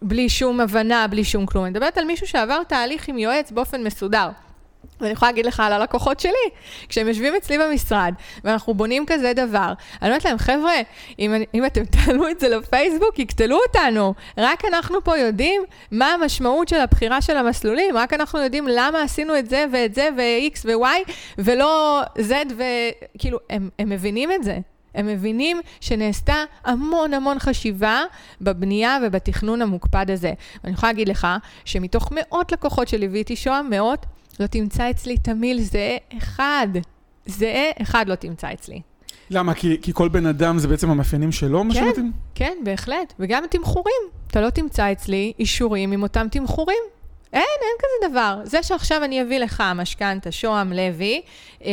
בלי 0.01 0.29
שום 0.29 0.59
הבנה, 0.59 1.07
בלי 1.07 1.23
שום 1.23 1.45
כלום. 1.45 1.63
אני 1.63 1.71
מדברת 1.71 1.97
על 1.97 2.05
מישהו 2.05 2.27
שעבר 2.27 2.63
תהליך 2.63 3.07
עם 3.07 3.17
יועץ 3.17 3.51
באופן 3.51 3.83
מסודר. 3.83 4.29
ואני 5.01 5.11
יכולה 5.11 5.31
להגיד 5.31 5.45
לך 5.45 5.59
על 5.59 5.73
הלקוחות 5.73 6.19
שלי, 6.19 6.49
כשהם 6.89 7.07
יושבים 7.07 7.35
אצלי 7.35 7.57
במשרד, 7.57 8.13
ואנחנו 8.43 8.73
בונים 8.73 9.03
כזה 9.07 9.33
דבר, 9.35 9.73
אני 10.01 10.09
אומרת 10.09 10.25
להם, 10.25 10.37
חבר'ה, 10.37 10.73
אם, 11.19 11.33
אני- 11.33 11.45
אם 11.53 11.65
אתם 11.65 11.85
תעלו 12.05 12.27
את 12.29 12.39
זה 12.39 12.49
לפייסבוק, 12.49 13.19
יקטלו 13.19 13.57
אותנו. 13.67 14.13
רק 14.37 14.65
אנחנו 14.65 15.03
פה 15.03 15.17
יודעים 15.17 15.61
מה 15.91 16.05
המשמעות 16.13 16.67
של 16.67 16.79
הבחירה 16.79 17.21
של 17.21 17.37
המסלולים, 17.37 17.97
רק 17.97 18.13
אנחנו 18.13 18.39
יודעים 18.39 18.67
למה 18.67 19.01
עשינו 19.01 19.37
את 19.39 19.49
זה 19.49 19.65
ואת 19.73 19.95
זה 19.95 20.09
ו-X 20.17 20.59
ו-Y, 20.65 21.11
ולא 21.37 22.01
Z 22.17 22.31
וכאילו, 22.57 23.37
הם, 23.49 23.69
הם 23.79 23.89
מבינים 23.89 24.31
את 24.31 24.43
זה. 24.43 24.57
הם 24.95 25.07
מבינים 25.07 25.61
שנעשתה 25.81 26.35
המון 26.65 27.13
המון 27.13 27.39
חשיבה 27.39 28.03
בבנייה 28.41 28.97
ובתכנון 29.03 29.61
המוקפד 29.61 30.11
הזה. 30.11 30.33
ואני 30.63 30.73
יכולה 30.73 30.91
להגיד 30.91 31.07
לך 31.09 31.27
שמתוך 31.65 32.11
מאות 32.11 32.51
לקוחות 32.51 32.87
שליוויתי 32.87 33.35
שוהם, 33.35 33.69
מאות, 33.69 34.05
לא 34.39 34.47
תמצא 34.47 34.89
אצלי 34.89 35.17
תמיל 35.17 35.61
זהה 35.61 35.97
אחד. 36.17 36.67
זהה 37.25 37.71
אחד 37.81 38.05
לא 38.07 38.15
תמצא 38.15 38.53
אצלי. 38.53 38.81
למה? 39.29 39.53
כי, 39.53 39.77
כי 39.81 39.93
כל 39.93 40.09
בן 40.09 40.25
אדם 40.25 40.59
זה 40.59 40.67
בעצם 40.67 40.89
המאפיינים 40.89 41.31
שלו, 41.31 41.63
מה 41.63 41.73
כן. 41.73 41.85
שמתאים? 41.85 42.11
כן, 42.35 42.57
בהחלט. 42.63 43.13
וגם 43.19 43.43
תמחורים. 43.49 44.01
אתה 44.27 44.41
לא 44.41 44.49
תמצא 44.49 44.91
אצלי 44.91 45.33
אישורים 45.39 45.91
עם 45.91 46.03
אותם 46.03 46.27
תמחורים. 46.31 46.83
אין, 47.33 47.43
אין 47.61 47.77
כזה 47.79 48.11
דבר. 48.11 48.39
זה 48.43 48.63
שעכשיו 48.63 49.03
אני 49.03 49.21
אביא 49.21 49.39
לך 49.39 49.63
משכנתה, 49.75 50.31
שוהם 50.31 50.73
לוי, 50.73 51.21
אה, 51.65 51.71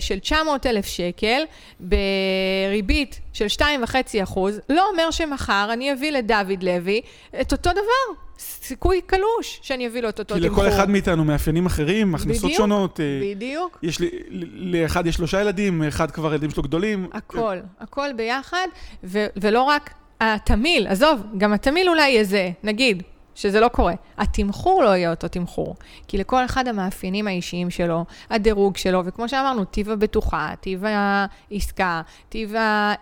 של 0.00 0.18
900 0.18 0.66
אלף 0.66 0.86
שקל, 0.86 1.42
בריבית 1.80 3.20
של 3.32 3.46
2.5 3.48 4.22
אחוז, 4.22 4.60
לא 4.68 4.88
אומר 4.92 5.10
שמחר 5.10 5.68
אני 5.72 5.92
אביא 5.92 6.12
לדוד 6.12 6.62
לוי 6.62 7.00
את 7.40 7.52
אותו 7.52 7.70
דבר. 7.70 8.23
סיכוי 8.38 9.00
קלוש 9.06 9.60
שאני 9.62 9.86
אביא 9.86 10.00
לו 10.00 10.08
את 10.08 10.18
אותו 10.18 10.34
כי 10.34 10.40
תמחור. 10.40 10.64
לכל 10.64 10.74
אחד 10.74 10.90
מאיתנו 10.90 11.24
מאפיינים 11.24 11.66
אחרים, 11.66 12.14
הכנסות 12.14 12.44
בדיוק, 12.44 12.56
שונות. 12.56 13.00
אה, 13.00 13.20
בדיוק. 13.22 13.78
יש 13.82 14.00
לי, 14.00 14.10
לאחד 14.54 15.06
יש 15.06 15.14
שלושה 15.14 15.40
ילדים, 15.40 15.82
אחד 15.82 16.10
כבר 16.10 16.28
הילדים 16.28 16.50
שלו 16.50 16.62
גדולים. 16.62 17.08
הכל, 17.12 17.56
הכל 17.80 18.12
ביחד, 18.16 18.66
ו- 19.04 19.26
ולא 19.36 19.62
רק 19.62 19.90
התמהיל, 20.20 20.86
עזוב, 20.86 21.20
גם 21.38 21.52
התמהיל 21.52 21.88
אולי 21.88 22.10
יהיה 22.10 22.24
זה, 22.24 22.50
נגיד, 22.62 23.02
שזה 23.34 23.60
לא 23.60 23.68
קורה. 23.68 23.94
התמחור 24.18 24.82
לא 24.82 24.88
יהיה 24.88 25.10
אותו 25.10 25.28
תמחור, 25.28 25.76
כי 26.08 26.18
לכל 26.18 26.44
אחד 26.44 26.68
המאפיינים 26.68 27.26
האישיים 27.26 27.70
שלו, 27.70 28.04
הדירוג 28.30 28.76
שלו, 28.76 29.02
וכמו 29.04 29.28
שאמרנו, 29.28 29.64
טיב 29.64 29.90
הבטוחה, 29.90 30.54
טיב 30.60 30.84
העסקה, 30.84 32.02
טיב 32.28 32.54
אה, 32.54 32.94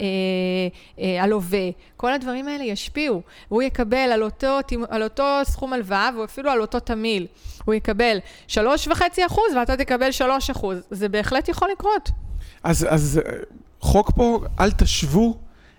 אה, 0.99 1.23
הלווה, 1.23 1.71
כל 1.97 2.13
הדברים 2.13 2.49
האלה 2.49 2.65
ישפיעו. 2.65 3.23
הוא 3.49 3.63
יקבל 3.63 3.97
על 3.97 4.23
אותו, 4.23 4.59
על 4.89 5.03
אותו 5.03 5.25
סכום 5.45 5.73
הלוואה, 5.73 6.11
ואפילו 6.21 6.51
על 6.51 6.61
אותו 6.61 6.81
תמהיל. 6.81 7.27
הוא 7.65 7.75
יקבל 7.75 8.19
3.5 8.49 8.57
אחוז 9.27 9.55
ואתה 9.57 9.77
תקבל 9.77 10.11
3 10.11 10.51
אחוז. 10.51 10.79
זה 10.91 11.09
בהחלט 11.09 11.49
יכול 11.49 11.69
לקרות. 11.73 12.11
אז, 12.63 12.87
אז 12.91 13.21
אה, 13.27 13.33
חוק 13.81 14.11
פה, 14.11 14.41
אל 14.61 14.71
תשוו, 14.71 15.37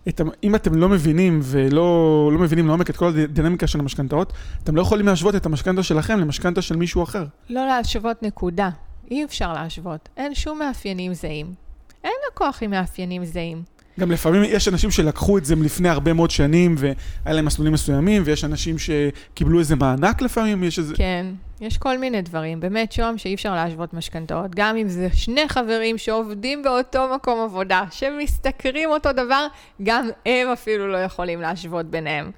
את, 0.10 0.22
אם 0.43 0.55
אתם 0.55 0.75
לא 0.75 0.89
מבינים 0.89 1.39
ולא 1.43 2.29
לא 2.33 2.39
מבינים 2.39 2.67
לעומק 2.67 2.89
את 2.89 2.98
כל 2.98 3.07
הדינמיקה 3.07 3.67
של 3.67 3.79
המשכנתאות, 3.79 4.33
אתם 4.63 4.75
לא 4.75 4.81
יכולים 4.81 5.05
להשוות 5.05 5.36
את 5.36 5.45
המשכנתה 5.45 5.83
שלכם 5.83 6.19
למשכנתה 6.19 6.62
של 6.62 6.75
מישהו 6.75 7.03
אחר. 7.03 7.25
לא 7.50 7.67
להשוות 7.67 8.24
נקודה. 8.24 8.69
אי 9.12 9.25
אפשר 9.25 9.53
להשוות. 9.53 10.10
אין 10.17 10.36
שום 10.36 10.60
מאפיינים 10.60 11.13
זהים. 11.13 11.53
אין 12.03 12.13
לקוח 12.31 12.63
עם 12.63 12.72
מאפיינים 12.72 13.25
זהים. 13.25 13.63
גם 14.00 14.12
לפעמים 14.12 14.44
יש 14.48 14.68
אנשים 14.68 14.92
שלקחו 14.92 15.38
את 15.38 15.46
זה 15.46 15.56
לפני 15.56 15.90
הרבה 15.90 16.14
מאוד 16.14 16.32
שנים, 16.32 16.76
והיה 16.78 16.96
להם 17.36 17.46
מסלולים 17.46 17.74
מסוימים, 17.74 18.22
ויש 18.26 18.44
אנשים 18.44 18.76
שקיבלו 18.78 19.60
איזה 19.60 19.76
מענק 19.76 20.22
לפעמים, 20.22 20.64
יש 20.64 20.80
איזה... 20.80 20.96
כן, 20.96 21.26
יש 21.62 21.78
כל 21.78 21.98
מיני 21.98 22.22
דברים. 22.22 22.60
באמת, 22.60 22.92
שוהם, 22.92 23.18
שאי 23.18 23.34
אפשר 23.34 23.56
להשוות 23.56 23.94
משכנתאות. 23.94 24.56
גם 24.56 24.78
אם 24.78 24.88
זה 24.88 25.08
שני 25.14 25.50
חברים 25.50 25.98
שעובדים 25.98 26.64
באותו 26.64 27.10
מקום 27.16 27.40
עבודה, 27.40 27.84
שמשתכרים 27.92 28.90
אותו 28.90 29.12
דבר, 29.14 29.48
גם 29.84 30.10
הם 30.26 30.48
אפילו 30.54 30.88
לא 30.88 30.98
יכולים 30.98 31.42
להשוות 31.42 31.86
ביניהם. 31.86 32.32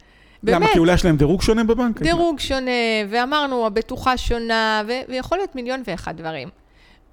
למה? 0.43 0.59
באמת. 0.59 0.69
כי 0.73 0.79
אולי 0.79 0.93
יש 0.93 1.05
להם 1.05 1.17
דירוג 1.17 1.41
שונה 1.41 1.63
בבנק? 1.63 2.01
דירוג 2.01 2.39
שונה, 2.39 2.71
ואמרנו, 3.09 3.65
הבטוחה 3.65 4.17
שונה, 4.17 4.81
ו- 4.87 5.11
ויכול 5.11 5.37
להיות 5.37 5.55
מיליון 5.55 5.83
ואחד 5.87 6.17
דברים. 6.17 6.49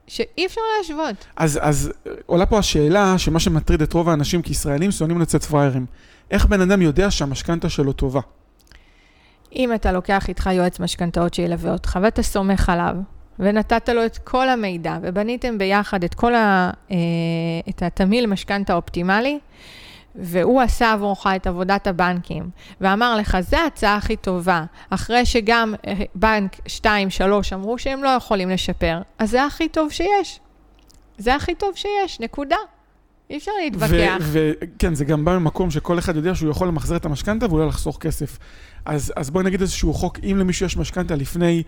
שאי 0.07 0.47
אפשר 0.47 0.61
להשוות. 0.79 1.27
אז, 1.37 1.59
אז 1.63 1.93
עולה 2.27 2.47
פה 2.47 2.59
השאלה, 2.59 3.19
שמה 3.19 3.41
שמטריד 3.41 3.83
את 3.83 3.93
רוב 3.93 4.09
האנשים 4.09 4.43
כישראלים, 4.43 4.91
שונאים 4.91 5.21
לצאת 5.21 5.45
פראיירים. 5.45 5.87
איך 6.31 6.47
בן 6.47 6.61
אדם 6.61 6.83
יודע 6.83 7.11
שהמשכנתה 7.11 7.69
שלו 7.69 7.93
טובה? 7.93 8.21
אם 9.57 9.75
אתה 9.75 9.93
לוקח 9.93 10.29
איתך 10.29 10.51
יועץ 10.53 10.81
משכנתאות 10.81 11.35
שילווה 11.35 11.73
אותך, 11.73 11.99
ואתה 12.03 12.23
סומך 12.23 12.69
עליו, 12.69 12.97
ונתת 13.39 13.89
לו 13.89 14.05
את 14.07 14.19
כל 14.19 14.49
המידע, 14.49 14.99
ובניתם 15.03 15.59
ביחד 15.59 16.05
את 16.05 16.15
כל 16.15 16.35
ה... 16.35 16.71
אה, 16.91 16.97
את 17.69 17.83
התמהיל 17.83 18.27
משכנתה 18.27 18.75
אופטימלי, 18.75 19.39
והוא 20.15 20.61
עשה 20.61 20.93
עבורך 20.93 21.27
את 21.37 21.47
עבודת 21.47 21.87
הבנקים, 21.87 22.51
ואמר 22.81 23.17
לך, 23.17 23.37
זו 23.41 23.57
ההצעה 23.57 23.97
הכי 23.97 24.17
טובה, 24.17 24.65
אחרי 24.91 25.27
שגם 25.27 25.75
אה, 25.87 25.93
בנק 26.15 26.57
2, 26.67 27.11
3 27.11 27.53
אמרו 27.53 27.79
שהם 27.79 28.05
לא 28.05 28.09
יכולים 28.09 28.51
לשפר, 28.51 29.01
אז 29.19 29.31
זה 29.31 29.45
הכי 29.45 29.69
טוב 29.69 29.91
שיש. 29.91 30.41
זה 31.19 31.35
הכי 31.35 31.55
טוב 31.55 31.77
שיש, 31.77 32.21
נקודה. 32.21 32.57
אי 33.31 33.37
אפשר 33.37 33.53
להתווכח. 33.65 34.17
וכן, 34.21 34.95
זה 34.95 35.05
גם 35.05 35.25
בא 35.25 35.39
ממקום 35.39 35.71
שכל 35.71 35.99
אחד 35.99 36.17
יודע 36.17 36.35
שהוא 36.35 36.51
יכול 36.51 36.69
למחזר 36.69 36.97
את 36.97 37.05
המשכנתה 37.05 37.47
ואולי 37.47 37.67
לחסוך 37.67 37.99
כסף. 38.01 38.39
אז, 38.85 39.13
אז 39.17 39.31
בואי 39.31 39.45
נגיד 39.45 39.61
איזשהו 39.61 39.95
חוק, 39.95 40.19
אם 40.23 40.37
למישהו 40.39 40.67
יש 40.67 40.77
משכנתה 40.77 41.17
לפני 41.17 41.63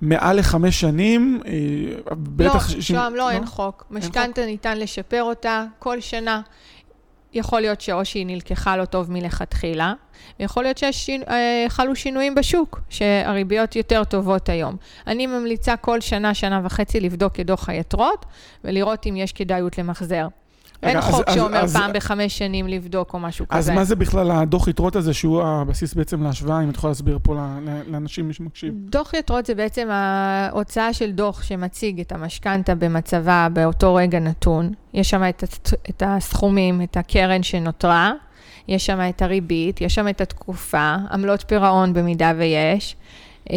מעל 0.00 0.38
לחמש 0.38 0.80
שנים, 0.80 1.40
אה, 1.46 1.52
בטח... 2.10 2.70
לא, 2.70 2.80
שוהם, 2.80 3.14
לא, 3.14 3.30
אין 3.30 3.46
חוק. 3.46 3.84
משכנתה 3.90 4.46
ניתן 4.46 4.78
לשפר 4.78 5.22
אותה 5.22 5.64
כל 5.78 6.00
שנה. 6.00 6.40
יכול 7.32 7.60
להיות 7.60 7.80
שאו 7.80 8.04
שהיא 8.04 8.26
נלקחה 8.26 8.76
לא 8.76 8.84
טוב 8.84 9.12
מלכתחילה, 9.12 9.94
ויכול 10.40 10.62
להיות 10.62 10.78
שחלו 10.78 11.96
שינויים 11.96 12.34
בשוק, 12.34 12.80
שהריביות 12.88 13.76
יותר 13.76 14.04
טובות 14.04 14.48
היום. 14.48 14.76
אני 15.06 15.26
ממליצה 15.26 15.76
כל 15.76 16.00
שנה, 16.00 16.34
שנה 16.34 16.60
וחצי 16.64 17.00
לבדוק 17.00 17.40
את 17.40 17.46
דוח 17.46 17.68
היתרות, 17.68 18.26
ולראות 18.64 19.06
אם 19.06 19.16
יש 19.16 19.32
כדאיות 19.32 19.78
למחזר. 19.78 20.26
אין 20.88 20.96
אז- 20.96 21.04
חוק 21.04 21.28
אז- 21.28 21.34
שאומר 21.34 21.58
אז- 21.58 21.76
פעם 21.76 21.90
בחמש 21.94 22.38
שנים 22.38 22.66
לבדוק 22.66 23.14
או 23.14 23.18
משהו 23.18 23.46
אז 23.50 23.58
כזה. 23.64 23.74
מה 23.74 23.84
זה 23.84 23.96
בכלל 23.96 24.30
הדוח 24.30 24.68
יתרות 24.68 24.96
הזה, 24.96 25.14
שהוא 25.14 25.42
הבסיס 25.42 25.94
בעצם 25.94 26.22
להשוואה, 26.22 26.62
אם 26.62 26.70
את 26.70 26.74
יכולה 26.76 26.90
להסביר 26.90 27.18
פה 27.22 27.34
לאנשים, 27.88 28.26
מי 28.28 28.32
שמקשיב? 28.32 28.74
דוח 28.76 29.14
יתרות 29.14 29.46
זה 29.46 29.54
בעצם 29.54 29.88
ההוצאה 29.90 30.92
של 30.92 31.12
דוח 31.12 31.42
שמציג 31.42 32.00
את 32.00 32.12
המשכנתה 32.12 32.74
במצבה 32.74 33.48
באותו 33.52 33.94
רגע 33.94 34.18
נתון. 34.18 34.70
יש 34.94 35.10
שם 35.10 35.22
את, 35.28 35.44
את 35.90 36.02
הסכומים, 36.06 36.82
את 36.82 36.96
הקרן 36.96 37.42
שנותרה, 37.42 38.12
יש 38.68 38.86
שם 38.86 38.98
את 39.08 39.22
הריבית, 39.22 39.80
יש 39.80 39.94
שם 39.94 40.08
את 40.08 40.20
התקופה, 40.20 40.96
עמלות 41.12 41.44
פירעון 41.48 41.92
במידה 41.92 42.32
ויש, 42.38 42.96
אה, 43.50 43.56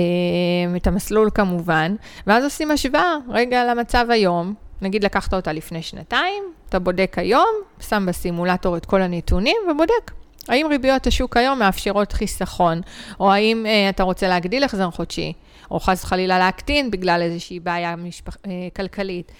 את 0.75 0.87
המסלול 0.87 1.29
כמובן, 1.33 1.95
ואז 2.27 2.43
עושים 2.43 2.71
השוואה 2.71 3.15
רגע 3.29 3.73
למצב 3.73 4.05
היום. 4.09 4.53
נגיד 4.81 5.03
לקחת 5.03 5.33
אותה 5.33 5.53
לפני 5.53 5.81
שנתיים, 5.81 6.43
אתה 6.69 6.79
בודק 6.79 7.15
היום, 7.17 7.49
שם 7.79 8.05
בסימולטור 8.07 8.77
את 8.77 8.85
כל 8.85 9.01
הנתונים 9.01 9.57
ובודק. 9.71 10.11
האם 10.47 10.67
ריביות 10.69 11.07
השוק 11.07 11.37
היום 11.37 11.59
מאפשרות 11.59 12.11
חיסכון, 12.11 12.81
או 13.19 13.31
האם 13.31 13.65
אה, 13.65 13.89
אתה 13.89 14.03
רוצה 14.03 14.27
להגדיל 14.27 14.63
החזר 14.63 14.89
חודשי, 14.91 15.33
או 15.71 15.79
חס 15.79 16.03
וחלילה 16.03 16.39
להקטין 16.39 16.91
בגלל 16.91 17.21
איזושהי 17.21 17.59
בעיה 17.59 17.95
משפח, 17.95 18.37
אה, 18.45 18.51
כלכלית. 18.75 19.31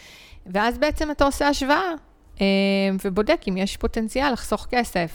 ואז 0.48 0.78
בעצם 0.78 1.12
אתה 1.12 1.26
עושה 1.26 1.48
השוואה, 1.48 1.92
אה, 2.42 2.46
ובודק 3.06 3.42
אם 3.50 3.58
יש 3.58 3.78
פוטנציאל 3.78 4.32
לחסוך 4.32 4.68
כסף. 4.70 5.12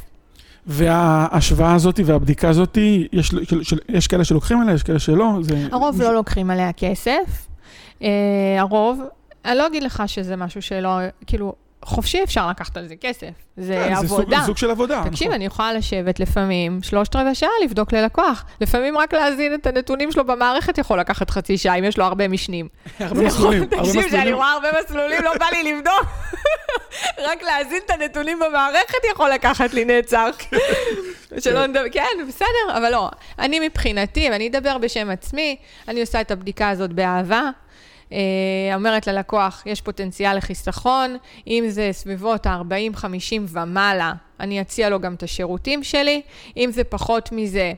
וההשוואה 0.66 1.74
הזאת 1.74 2.00
והבדיקה 2.04 2.48
הזאת, 2.48 2.78
יש, 3.12 3.26
של, 3.26 3.62
של, 3.62 3.78
יש 3.88 4.06
כאלה 4.06 4.24
שלוקחים 4.24 4.60
עליה, 4.60 4.74
יש 4.74 4.82
כאלה 4.82 4.98
שלא. 4.98 5.32
זה, 5.40 5.66
הרוב 5.72 6.02
לא 6.02 6.14
לוקחים 6.14 6.50
עליה 6.50 6.72
כסף. 6.72 7.46
אה, 8.02 8.08
הרוב, 8.58 9.00
אני 9.44 9.58
לא 9.58 9.66
אגיד 9.66 9.82
לך 9.82 10.02
שזה 10.06 10.36
משהו 10.36 10.62
שלא, 10.62 10.98
כאילו, 11.26 11.54
חופשי 11.84 12.22
אפשר 12.22 12.48
לקחת 12.48 12.76
על 12.76 12.86
זה 12.86 12.94
כסף. 13.00 13.28
זה 13.56 13.84
כן, 13.88 13.94
זה 13.94 14.08
סוג, 14.08 14.20
עבודה. 14.20 14.42
סוג 14.46 14.56
של 14.56 14.70
עבודה. 14.70 15.02
תקשיב, 15.10 15.26
נכון. 15.26 15.34
אני 15.34 15.44
יכולה 15.44 15.72
לשבת 15.72 16.20
לפעמים 16.20 16.82
שלושת 16.82 17.16
רבעי 17.16 17.34
שעה 17.34 17.50
לבדוק 17.64 17.92
ללקוח. 17.92 18.44
לפעמים 18.60 18.98
רק 18.98 19.14
להזין 19.14 19.54
את 19.54 19.66
הנתונים 19.66 20.12
שלו 20.12 20.24
במערכת 20.24 20.78
יכול 20.78 21.00
לקחת 21.00 21.30
חצי 21.30 21.58
שעה, 21.58 21.74
אם 21.74 21.84
יש 21.84 21.98
לו 21.98 22.04
הרבה 22.04 22.28
משנים. 22.28 22.68
הרבה 23.00 23.22
מסלולים, 23.22 23.66
תקשיב, 23.70 24.10
שאני. 24.10 24.32
רואה 24.32 24.52
הרבה 24.52 24.68
מסלולים, 24.84 25.22
לא 25.24 25.32
בא 25.38 25.46
לי 25.52 25.72
לבדוק. 25.72 26.04
רק 27.28 27.42
להזין 27.42 27.80
את 27.86 27.90
הנתונים 27.90 28.38
במערכת 28.48 28.98
יכול 29.12 29.30
לקחת 29.30 29.74
לי 29.74 29.84
נצח. 29.84 30.36
שלא 31.42 31.66
נדבר, 31.66 31.84
כן, 31.92 32.26
בסדר, 32.28 32.76
אבל 32.76 32.90
לא. 32.90 33.10
אני 33.38 33.68
מבחינתי, 33.68 34.28
ואני 34.30 34.48
אדבר 34.48 34.78
בשם 34.78 35.10
עצמי, 35.10 35.56
אני 35.88 36.00
עושה 36.00 36.20
את 36.20 36.30
הבדיקה 36.30 36.68
הזאת 36.70 36.92
באהבה. 36.92 37.50
אה, 38.14 38.74
אומרת 38.74 39.06
ללקוח, 39.06 39.62
יש 39.66 39.80
פוטנציאל 39.80 40.36
לחיסכון, 40.36 41.16
אם 41.46 41.64
זה 41.68 41.88
סביבות 41.92 42.46
ה-40-50 42.46 43.40
ומעלה, 43.48 44.12
אני 44.40 44.60
אציע 44.60 44.88
לו 44.88 45.00
גם 45.00 45.14
את 45.14 45.22
השירותים 45.22 45.82
שלי, 45.82 46.22
אם 46.56 46.70
זה 46.72 46.84
פחות 46.84 47.32
מזה, 47.32 47.72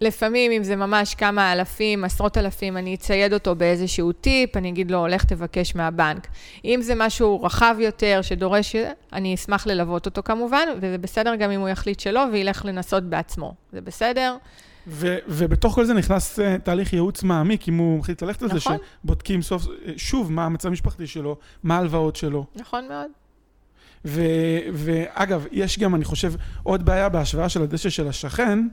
לפעמים, 0.00 0.52
אם 0.52 0.62
זה 0.62 0.76
ממש 0.76 1.14
כמה 1.14 1.52
אלפים, 1.52 2.04
עשרות 2.04 2.38
אלפים, 2.38 2.76
אני 2.76 2.94
אצייד 2.94 3.32
אותו 3.32 3.54
באיזשהו 3.54 4.12
טיפ, 4.12 4.56
אני 4.56 4.68
אגיד 4.68 4.90
לו, 4.90 5.06
לך 5.06 5.24
תבקש 5.24 5.74
מהבנק. 5.74 6.26
אם 6.64 6.78
זה 6.82 6.94
משהו 6.96 7.42
רחב 7.42 7.76
יותר, 7.78 8.20
שדורש, 8.22 8.76
אני 9.12 9.34
אשמח 9.34 9.66
ללוות 9.66 10.06
אותו 10.06 10.22
כמובן, 10.22 10.68
וזה 10.80 10.98
בסדר 10.98 11.34
גם 11.34 11.50
אם 11.50 11.60
הוא 11.60 11.68
יחליט 11.68 12.00
שלא 12.00 12.24
וילך 12.32 12.64
לנסות 12.64 13.04
בעצמו. 13.04 13.54
זה 13.72 13.80
בסדר? 13.80 14.36
ו- 14.88 15.18
ובתוך 15.28 15.74
כל 15.74 15.84
זה 15.84 15.94
נכנס 15.94 16.38
uh, 16.38 16.42
תהליך 16.62 16.92
ייעוץ 16.92 17.22
מעמיק, 17.22 17.68
אם 17.68 17.76
הוא 17.76 17.98
מחליט 17.98 18.22
ללכת 18.22 18.42
על 18.42 18.48
זה, 18.48 18.54
נכון. 18.54 18.76
שבודקים 19.04 19.42
סוף, 19.42 19.66
אה, 19.66 19.92
שוב 19.96 20.32
מה 20.32 20.44
המצב 20.44 20.68
המשפחתי 20.68 21.06
שלו, 21.06 21.36
מה 21.62 21.76
ההלוואות 21.76 22.16
שלו. 22.16 22.46
נכון 22.54 22.88
מאוד. 22.88 23.10
ו- 24.04 24.60
ואגב, 24.72 25.46
יש 25.52 25.78
גם, 25.78 25.94
אני 25.94 26.04
חושב, 26.04 26.32
עוד 26.62 26.84
בעיה 26.84 27.08
בהשוואה 27.08 27.48
של 27.48 27.62
הדשא 27.62 27.88
של 27.88 28.08
השכן, 28.08 28.68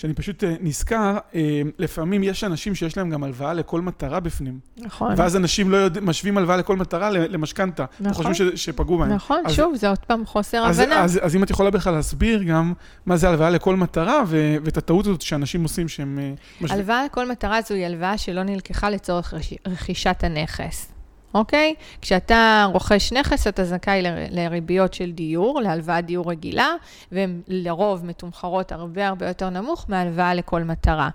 שאני 0.00 0.14
פשוט 0.14 0.44
אה, 0.44 0.54
נזכר, 0.60 1.18
אה, 1.34 1.40
לפעמים 1.78 2.22
יש 2.22 2.44
אנשים 2.44 2.74
שיש 2.74 2.96
להם 2.96 3.10
גם 3.10 3.24
הלוואה 3.24 3.52
לכל 3.54 3.80
מטרה 3.80 4.20
בפנים. 4.20 4.58
נכון. 4.76 5.14
ואז 5.16 5.36
אנשים 5.36 5.70
לא 5.70 5.76
יודע, 5.76 6.00
משווים 6.00 6.38
הלוואה 6.38 6.56
לכל 6.56 6.76
מטרה 6.76 7.10
למשכנתה. 7.10 7.84
נכון. 8.00 8.24
חושבים 8.24 8.56
ש- 8.56 8.64
שפגעו 8.64 8.98
בהם. 8.98 9.08
נכון, 9.12 9.42
אז- 9.46 9.52
שוב, 9.52 9.74
זה 9.76 9.88
עוד 9.88 9.98
פעם 9.98 10.26
חוסר 10.26 10.58
אז, 10.66 10.78
הבנה. 10.78 11.04
אז, 11.04 11.20
אז 11.22 11.36
אם 11.36 11.42
את 11.42 11.50
יכולה 11.50 11.70
בכלל 11.70 11.94
להסביר 11.94 12.42
גם 12.42 12.72
מה 13.06 13.16
זה 13.16 13.28
הלוואה 13.28 13.50
לכל 13.50 13.76
מטרה, 13.76 14.22
ו- 14.26 14.56
ואת 14.64 14.76
הטעות 14.76 15.06
הזאת 15.06 15.22
שאנשים 15.22 15.62
עושים 15.62 15.88
שהם... 15.88 16.18
אה, 16.22 16.32
משווים. 16.60 16.78
הלוואה 16.80 17.04
לכל 17.04 17.28
מטרה 17.30 17.62
זוהי 17.62 17.84
הלוואה 17.86 18.18
שלא 18.18 18.42
נלקחה 18.42 18.90
לצורך 18.90 19.34
רכישת 19.68 20.16
הנכס, 20.22 20.92
אוקיי? 21.34 21.74
כשאתה 22.00 22.66
רוכש 22.72 23.12
נכס, 23.12 23.46
אתה 23.46 23.64
זכאי 23.64 24.02
לריביות 24.30 24.94
של 24.94 25.10
דיור, 25.12 25.60
להלוואת 25.60 26.04
דיור 26.06 26.30
רגילה, 26.30 26.68
והן 27.12 27.40
לרוב 27.48 28.06
מתומחרות 28.06 28.72
הרבה 28.72 29.08
הרבה 29.08 29.28
יותר 29.28 29.50
נמוך 29.50 29.86
מהלוואה 29.88 30.34
לכל 30.34 30.64
מטרה. 30.64 31.08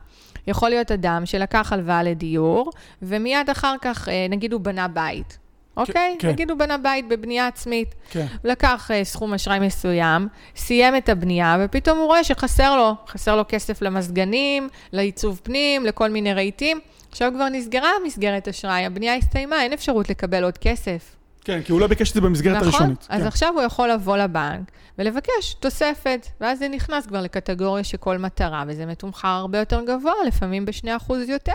יכול 0.47 0.69
להיות 0.69 0.91
אדם 0.91 1.25
שלקח 1.25 1.73
הלוואה 1.73 2.03
לדיור, 2.03 2.71
ומיד 3.01 3.49
אחר 3.49 3.75
כך, 3.81 4.09
אה, 4.09 4.27
נגיד 4.29 4.53
הוא 4.53 4.61
בנה 4.61 4.87
בית. 4.87 5.44
אוקיי? 5.77 6.15
כן. 6.19 6.29
נגיד 6.29 6.49
הוא 6.49 6.59
בנה 6.59 6.77
בית 6.77 7.07
בבנייה 7.07 7.47
עצמית. 7.47 7.95
כן. 8.09 8.25
הוא 8.41 8.51
לקח 8.51 8.91
uh, 8.91 9.03
סכום 9.03 9.33
אשראי 9.33 9.59
מסוים, 9.59 10.27
סיים 10.55 10.95
את 10.95 11.09
הבנייה, 11.09 11.57
ופתאום 11.59 11.97
הוא 11.97 12.05
רואה 12.05 12.23
שחסר 12.23 12.75
לו, 12.75 12.93
חסר 13.07 13.35
לו 13.35 13.43
כסף 13.47 13.81
למזגנים, 13.81 14.69
לעיצוב 14.91 15.41
פנים, 15.43 15.85
לכל 15.85 16.09
מיני 16.09 16.33
רהיטים. 16.33 16.79
עכשיו 17.11 17.31
כבר 17.35 17.49
נסגרה 17.49 17.91
מסגרת 18.05 18.47
אשראי, 18.47 18.85
הבנייה 18.85 19.15
הסתיימה, 19.15 19.63
אין 19.63 19.73
אפשרות 19.73 20.09
לקבל 20.09 20.43
עוד 20.43 20.57
כסף. 20.57 21.15
כן, 21.45 21.61
כי 21.61 21.71
הוא 21.71 21.81
לא 21.81 21.87
ביקש 21.87 22.09
את 22.09 22.13
זה 22.13 22.21
במסגרת 22.21 22.55
נכון? 22.55 22.67
הראשונית. 22.67 23.07
אז 23.09 23.21
כן. 23.21 23.27
עכשיו 23.27 23.53
הוא 23.53 23.61
יכול 23.61 23.91
לבוא 23.91 24.17
לבנק 24.17 24.71
ולבקש 24.97 25.53
תוספת, 25.59 26.27
ואז 26.41 26.59
זה 26.59 26.67
נכנס 26.67 27.05
כבר 27.05 27.21
לקטגוריה 27.21 27.83
של 27.83 27.97
כל 27.97 28.17
מטרה, 28.17 28.63
וזה 28.67 28.85
מתומחר 28.85 29.27
הרבה 29.27 29.59
יותר 29.59 29.81
גבוה, 29.81 30.13
לפעמים 30.27 30.65
ב-2% 30.65 31.13
יותר. 31.27 31.51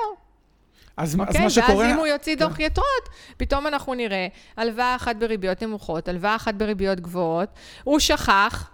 אז, 1.01 1.15
מה- 1.15 1.25
אז 1.25 1.29
אוקיי? 1.29 1.43
מה 1.45 1.51
שקורה... 1.51 1.77
ואז 1.77 1.93
אם 1.93 1.99
הוא 1.99 2.07
יוציא 2.07 2.37
כן. 2.37 2.41
דוח 2.41 2.61
יתרות, 2.61 3.09
פתאום 3.37 3.67
אנחנו 3.67 3.95
נראה 3.95 4.27
הלוואה 4.57 4.97
אחת 4.97 5.17
בריביות 5.17 5.63
נמוכות, 5.63 6.09
הלוואה 6.09 6.37
אחת 6.37 6.55
בריביות 6.55 7.01
גבוהות, 7.01 7.49
הוא 7.85 7.99
שכח, 7.99 8.71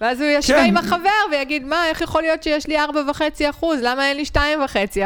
ואז 0.00 0.20
הוא 0.20 0.28
ישווה 0.30 0.58
כן. 0.58 0.64
עם 0.68 0.76
החבר 0.76 1.10
ויגיד, 1.30 1.64
מה, 1.64 1.88
איך 1.88 2.00
יכול 2.00 2.22
להיות 2.22 2.42
שיש 2.42 2.66
לי 2.66 2.84
4.5 2.84 2.90
אחוז? 3.50 3.80
למה 3.82 4.08
אין 4.08 4.16
לי 4.16 4.24
2.5 4.32 4.36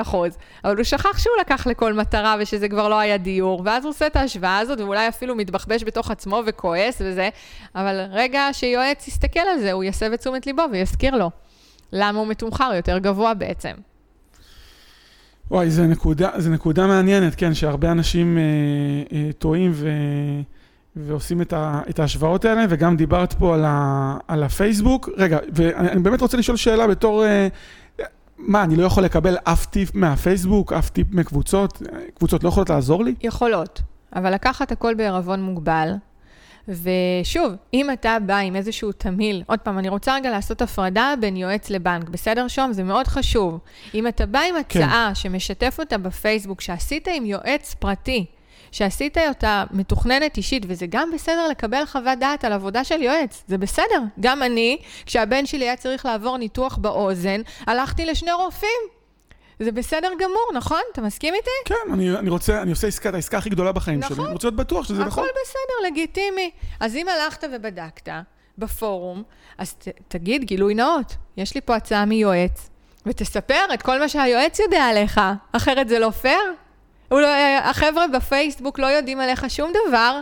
אחוז? 0.00 0.36
אבל 0.64 0.76
הוא 0.76 0.84
שכח 0.84 1.18
שהוא 1.18 1.34
לקח 1.40 1.66
לכל 1.66 1.92
מטרה 1.92 2.36
ושזה 2.38 2.68
כבר 2.68 2.88
לא 2.88 2.98
היה 2.98 3.16
דיור, 3.16 3.62
ואז 3.64 3.84
הוא 3.84 3.90
עושה 3.90 4.06
את 4.06 4.16
ההשוואה 4.16 4.58
הזאת, 4.58 4.80
ואולי 4.80 5.08
אפילו 5.08 5.34
מתבחבש 5.34 5.84
בתוך 5.84 6.10
עצמו 6.10 6.42
וכועס 6.46 7.02
וזה, 7.04 7.28
אבל 7.74 8.00
רגע 8.10 8.48
שיועץ 8.52 9.08
יסתכל 9.08 9.40
על 9.40 9.58
זה, 9.60 9.72
הוא 9.72 9.84
יסב 9.84 10.12
את 10.12 10.20
תשומת 10.20 10.46
ליבו 10.46 10.62
ויזכיר 10.72 11.16
לו. 11.16 11.30
למה 11.92 12.18
הוא 12.18 12.26
מתומחר 12.26 12.72
יותר 12.74 12.98
גבוה 12.98 13.34
בעצם. 13.34 13.72
וואי, 15.52 15.71
זו 15.71 15.87
נקודה, 15.87 16.30
נקודה 16.50 16.87
מעניינת, 16.87 17.35
כן, 17.35 17.54
שהרבה 17.54 17.90
אנשים 17.90 18.38
אה, 18.38 18.42
אה, 19.12 19.32
טועים 19.32 19.71
ו, 19.75 19.88
ועושים 20.97 21.42
את, 21.42 21.52
ה, 21.52 21.80
את 21.90 21.99
ההשוואות 21.99 22.44
האלה, 22.44 22.64
וגם 22.68 22.97
דיברת 22.97 23.32
פה 23.32 23.54
על, 23.54 23.64
ה, 23.64 24.16
על 24.28 24.42
הפייסבוק. 24.42 25.09
רגע, 25.16 25.38
ואני 25.52 25.90
אני 25.90 26.00
באמת 26.00 26.21
רוצה 26.21 26.37
לשאול 26.37 26.56
שאלה 26.56 26.87
בתור... 26.87 27.25
אה, 27.25 27.49
מה, 28.38 28.62
אני 28.62 28.76
לא 28.76 28.85
יכול 28.85 29.02
לקבל 29.02 29.37
אף 29.44 29.66
טיפ 29.66 29.94
מהפייסבוק, 29.94 30.73
אף 30.73 30.90
טיפ 30.90 31.06
מקבוצות? 31.12 31.82
קבוצות 32.14 32.44
לא 32.44 32.49
יכולות 32.49 32.71
לעזור 32.71 33.04
לי? 33.04 33.14
יכולות, 33.23 33.82
אבל 34.16 34.35
לקחת 34.35 34.73
הכל 34.73 34.94
בערבון 34.94 35.42
מוגבל. 35.42 35.92
ושוב, 36.69 37.52
אם 37.75 37.90
אתה 37.90 38.19
בא 38.26 38.37
עם 38.37 38.57
איזשהו 38.57 38.92
תמהיל, 38.92 39.42
עוד 39.47 39.59
פעם, 39.59 39.78
אני 39.78 39.88
רוצה 39.88 40.14
רגע 40.14 40.31
לעשות 40.31 40.62
הפרדה 40.62 41.14
בין 41.21 41.37
יועץ 41.37 41.71
לבנק, 41.71 42.09
בסדר 42.09 42.49
שום? 42.49 42.73
זה 42.73 42.83
מאוד 42.83 43.07
חשוב. 43.07 43.59
אם 43.95 44.07
אתה 44.07 44.26
בא 44.26 44.40
עם 44.40 44.57
הצעה 44.57 45.09
כן. 45.09 45.14
שמשתף 45.14 45.76
אותה 45.78 45.99
בפייסבוק, 45.99 46.61
שעשית 46.61 47.09
עם 47.09 47.26
יועץ 47.26 47.75
פרטי, 47.75 48.25
שעשית 48.73 49.19
אותה 49.19 49.64
מתוכננת 49.71 50.37
אישית, 50.37 50.62
וזה 50.69 50.87
גם 50.88 51.11
בסדר 51.14 51.49
לקבל 51.49 51.87
חוות 51.87 52.19
דעת 52.19 52.45
על 52.45 52.52
עבודה 52.52 52.85
של 52.85 53.02
יועץ, 53.02 53.45
זה 53.47 53.59
בסדר. 53.59 54.02
גם 54.21 54.42
אני, 54.42 54.78
כשהבן 55.07 55.47
שלי 55.47 55.64
היה 55.64 55.76
צריך 55.76 56.07
לעבור 56.07 56.37
ניתוח 56.37 56.76
באוזן, 56.76 57.40
הלכתי 57.66 58.07
לשני 58.07 58.33
רופאים. 58.33 59.01
זה 59.64 59.73
בסדר 59.73 60.09
גמור, 60.19 60.50
נכון? 60.54 60.81
אתה 60.92 61.02
מסכים 61.02 61.35
איתי? 61.35 61.50
כן, 61.64 61.92
אני, 61.92 62.19
אני 62.19 62.31
רוצה, 62.31 62.62
אני 62.62 62.71
עושה 62.71 62.87
עסקה, 62.87 63.09
את 63.09 63.14
העסקה 63.14 63.38
הכי 63.38 63.50
גדולה 63.50 63.73
בחיים 63.73 63.99
נכון. 63.99 64.16
שלי. 64.16 64.25
אני 64.25 64.33
רוצה 64.33 64.47
להיות 64.47 64.57
בטוח 64.57 64.85
שזה 64.85 65.04
נכון. 65.04 65.25
הכל 65.25 65.33
בסדר, 65.45 65.88
לגיטימי. 65.90 66.50
אז 66.81 66.97
אם 66.97 67.07
הלכת 67.09 67.45
ובדקת 67.52 68.12
בפורום, 68.59 69.23
אז 69.59 69.73
ת, 69.73 69.88
תגיד 70.09 70.45
גילוי 70.45 70.75
נאות, 70.75 71.16
יש 71.37 71.54
לי 71.54 71.61
פה 71.61 71.76
הצעה 71.76 72.04
מיועץ, 72.04 72.69
ותספר 73.07 73.64
את 73.75 73.83
כל 73.83 73.99
מה 73.99 74.09
שהיועץ 74.09 74.59
יודע 74.59 74.85
עליך, 74.85 75.21
אחרת 75.52 75.88
זה 75.88 75.99
לא 75.99 76.11
פייר. 76.11 76.52
לא, 77.11 77.28
החבר'ה 77.62 78.07
בפייסבוק 78.09 78.78
לא 78.78 78.87
יודעים 78.87 79.21
עליך 79.21 79.50
שום 79.50 79.73
דבר, 79.88 80.21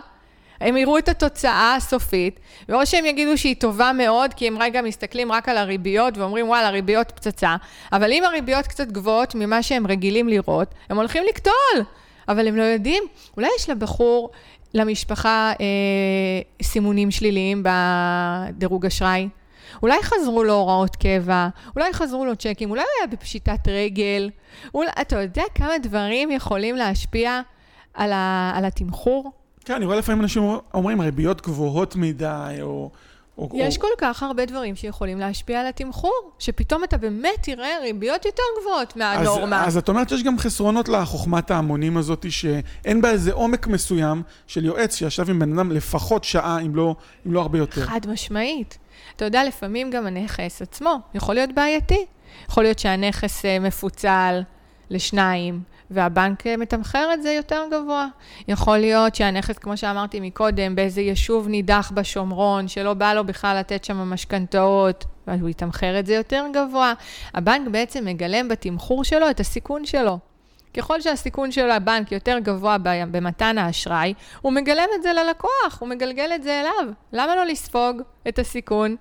הם 0.61 0.77
יראו 0.77 0.99
את 0.99 1.09
התוצאה 1.09 1.75
הסופית, 1.75 2.41
ואו 2.69 2.87
שהם 2.87 3.07
יגידו 3.07 3.39
שהיא 3.39 3.57
טובה 3.59 3.93
מאוד, 3.93 4.35
כי 4.35 4.47
הם 4.47 4.59
רגע 4.59 4.83
מסתכלים 4.83 5.33
רק 5.33 5.49
על 5.49 5.57
הריביות 5.57 6.19
ואומרים, 6.19 6.49
וואלה, 6.49 6.71
ריביות 6.71 7.11
פצצה, 7.11 7.57
אבל 7.93 8.13
אם 8.13 8.25
הריביות 8.25 8.67
קצת 8.67 8.89
גבוהות 8.89 9.35
ממה 9.35 9.63
שהם 9.63 9.87
רגילים 9.87 10.29
לראות, 10.29 10.75
הם 10.91 10.97
הולכים 10.97 11.23
לקטול, 11.29 11.85
אבל 12.29 12.49
הם 12.49 12.57
לא 12.57 12.63
יודעים, 12.63 13.03
אולי 13.37 13.49
יש 13.59 13.71
לבחור, 13.71 14.31
למשפחה, 14.75 15.53
אה, 15.61 15.67
סימונים 16.63 17.11
שליליים 17.11 17.63
בדירוג 17.63 18.87
אשראי? 18.87 19.29
אולי 19.83 20.03
חזרו 20.03 20.45
לו 20.45 20.53
הוראות 20.53 20.97
קבע, 20.97 21.49
אולי 21.77 21.93
חזרו 21.93 22.25
לו 22.25 22.37
צ'קים, 22.37 22.71
אולי 22.71 22.83
הוא 22.83 22.89
היה 22.99 23.07
בפשיטת 23.07 23.69
רגל. 23.69 24.31
אולי, 24.75 24.91
אתה 25.01 25.21
יודע 25.21 25.43
כמה 25.55 25.79
דברים 25.83 26.31
יכולים 26.31 26.77
להשפיע 26.77 27.41
על, 27.95 28.13
ה, 28.13 28.53
על 28.55 28.65
התמחור? 28.65 29.33
כן, 29.65 29.75
אני 29.75 29.85
רואה 29.85 29.97
לפעמים 29.97 30.23
אנשים 30.23 30.43
אומרים 30.75 31.01
ריביות 31.01 31.43
גבוהות 31.43 31.97
מדי, 31.97 32.59
או... 32.63 32.91
או 33.39 33.49
יש 33.55 33.77
או... 33.77 33.83
כל 33.83 33.89
כך 33.99 34.23
הרבה 34.23 34.45
דברים 34.47 34.77
שיכולים 34.77 35.19
להשפיע 35.19 35.61
על 35.61 35.67
התמחור, 35.67 36.31
שפתאום 36.39 36.85
אתה 36.85 36.97
באמת 36.97 37.39
תראה 37.43 37.79
ריביות 37.83 38.25
יותר 38.25 38.43
גבוהות 38.61 38.97
מהנורמה. 38.97 39.63
אז, 39.63 39.69
אז 39.69 39.77
את 39.77 39.89
אומרת 39.89 40.09
שיש 40.09 40.23
גם 40.23 40.39
חסרונות 40.39 40.89
לחוכמת 40.89 41.51
ההמונים 41.51 41.97
הזאת, 41.97 42.27
שאין 42.31 43.03
בה 43.03 43.11
איזה 43.11 43.33
עומק 43.33 43.67
מסוים 43.67 44.23
של 44.47 44.65
יועץ 44.65 44.97
שישב 44.97 45.31
עם 45.31 45.39
בן 45.39 45.59
אדם 45.59 45.73
לפחות 45.73 46.25
שעה, 46.25 46.61
אם 46.61 46.75
לא, 46.75 46.95
אם 47.27 47.33
לא 47.33 47.41
הרבה 47.41 47.59
יותר. 47.59 47.87
חד 47.87 48.01
משמעית. 48.09 48.79
אתה 49.17 49.25
יודע, 49.25 49.45
לפעמים 49.45 49.91
גם 49.91 50.07
הנכס 50.07 50.63
עצמו 50.63 50.99
יכול 51.15 51.35
להיות 51.35 51.51
בעייתי. 51.55 52.07
יכול 52.49 52.63
להיות 52.63 52.79
שהנכס 52.79 53.45
אה, 53.45 53.59
מפוצל 53.59 54.43
לשניים, 54.91 55.61
והבנק 55.91 56.47
מתמחר 56.47 57.11
את 57.15 57.23
זה 57.23 57.33
יותר 57.33 57.65
גבוה. 57.71 58.07
יכול 58.49 58.79
להיות 58.79 59.15
שהנכס, 59.15 59.59
כמו 59.59 59.77
שאמרתי 59.77 60.21
מקודם, 60.21 60.75
באיזה 60.75 61.01
יישוב 61.01 61.49
נידח 61.49 61.93
בשומרון, 61.95 62.69
שלא 62.69 62.95
בא 62.95 63.15
לו 63.15 63.25
בכלל 63.25 63.57
לתת 63.59 63.85
שם 63.85 63.97
משכנתאות, 63.97 65.05
אז 65.27 65.41
הוא 65.41 65.49
יתמחר 65.49 65.99
את 65.99 66.07
זה 66.07 66.15
יותר 66.15 66.45
גבוה. 66.53 66.93
הבנק 67.35 67.69
בעצם 67.69 68.05
מגלם 68.05 68.49
בתמחור 68.49 69.05
שלו 69.05 69.31
את 69.31 69.41
הסיכון 69.41 69.85
שלו. 69.85 70.19
ככל 70.77 71.01
שהסיכון 71.01 71.53
של 71.53 71.71
הבנק 71.71 72.13
יותר 72.13 72.39
גבוה 72.39 72.77
במתן 72.83 73.59
האשראי, 73.59 74.15
הוא 74.41 74.53
מגלם 74.53 74.87
את 74.99 75.03
זה 75.03 75.13
ללקוח, 75.13 75.81
הוא 75.81 75.89
מגלגל 75.89 76.31
את 76.35 76.43
זה 76.43 76.61
אליו. 76.61 76.93
למה 77.13 77.37
לא 77.37 77.47
לספוג 77.47 78.03
את 78.29 78.39
הסיכון? 78.39 78.97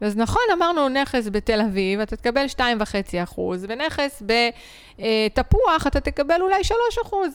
אז 0.00 0.16
נכון, 0.16 0.42
אמרנו 0.52 0.88
נכס 0.88 1.28
בתל 1.32 1.60
אביב, 1.60 2.00
אתה 2.00 2.16
תקבל 2.16 2.46
2.5 2.56 2.60
אחוז, 3.22 3.66
ונכס 3.68 4.22
בתפוח, 4.98 5.86
אתה 5.86 6.00
תקבל 6.00 6.42
אולי 6.42 6.64
3 6.64 6.78
אחוז. 7.02 7.32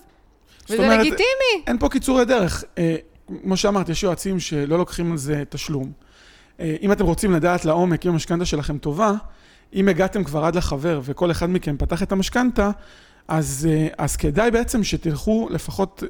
וזה 0.70 0.84
אומרת, 0.84 1.00
לגיטימי. 1.00 1.64
אין 1.68 1.78
פה 1.78 1.90
קיצורי 1.90 2.26
דרך. 2.26 2.64
אה, 2.78 2.96
כמו 3.44 3.58
שאמרת, 3.58 3.90
יש 3.90 4.04
יועצים 4.04 4.40
שלא 4.40 4.78
לוקחים 4.78 5.12
על 5.12 5.18
זה 5.18 5.44
תשלום. 5.50 5.92
אה, 6.60 6.76
אם 6.82 6.92
אתם 6.92 7.06
רוצים 7.06 7.32
לדעת 7.32 7.66
לעומק 7.66 8.06
אם 8.06 8.12
המשכנתה 8.12 8.46
שלכם 8.46 8.78
טובה, 8.78 9.12
אם 9.74 9.88
הגעתם 9.88 10.24
כבר 10.24 10.46
עד 10.46 10.56
לחבר 10.56 11.02
וכל 11.04 11.32
אחד 11.32 11.50
מכם 11.50 11.78
פתח 11.78 12.04
את 12.04 12.12
המשכנתה, 12.12 12.72
אז, 13.28 13.68
אה, 13.72 13.88
אז 13.98 14.16
כדאי 14.16 14.52
בעצם 14.52 14.84
שתלכו 14.84 15.48
לפחות, 15.52 16.04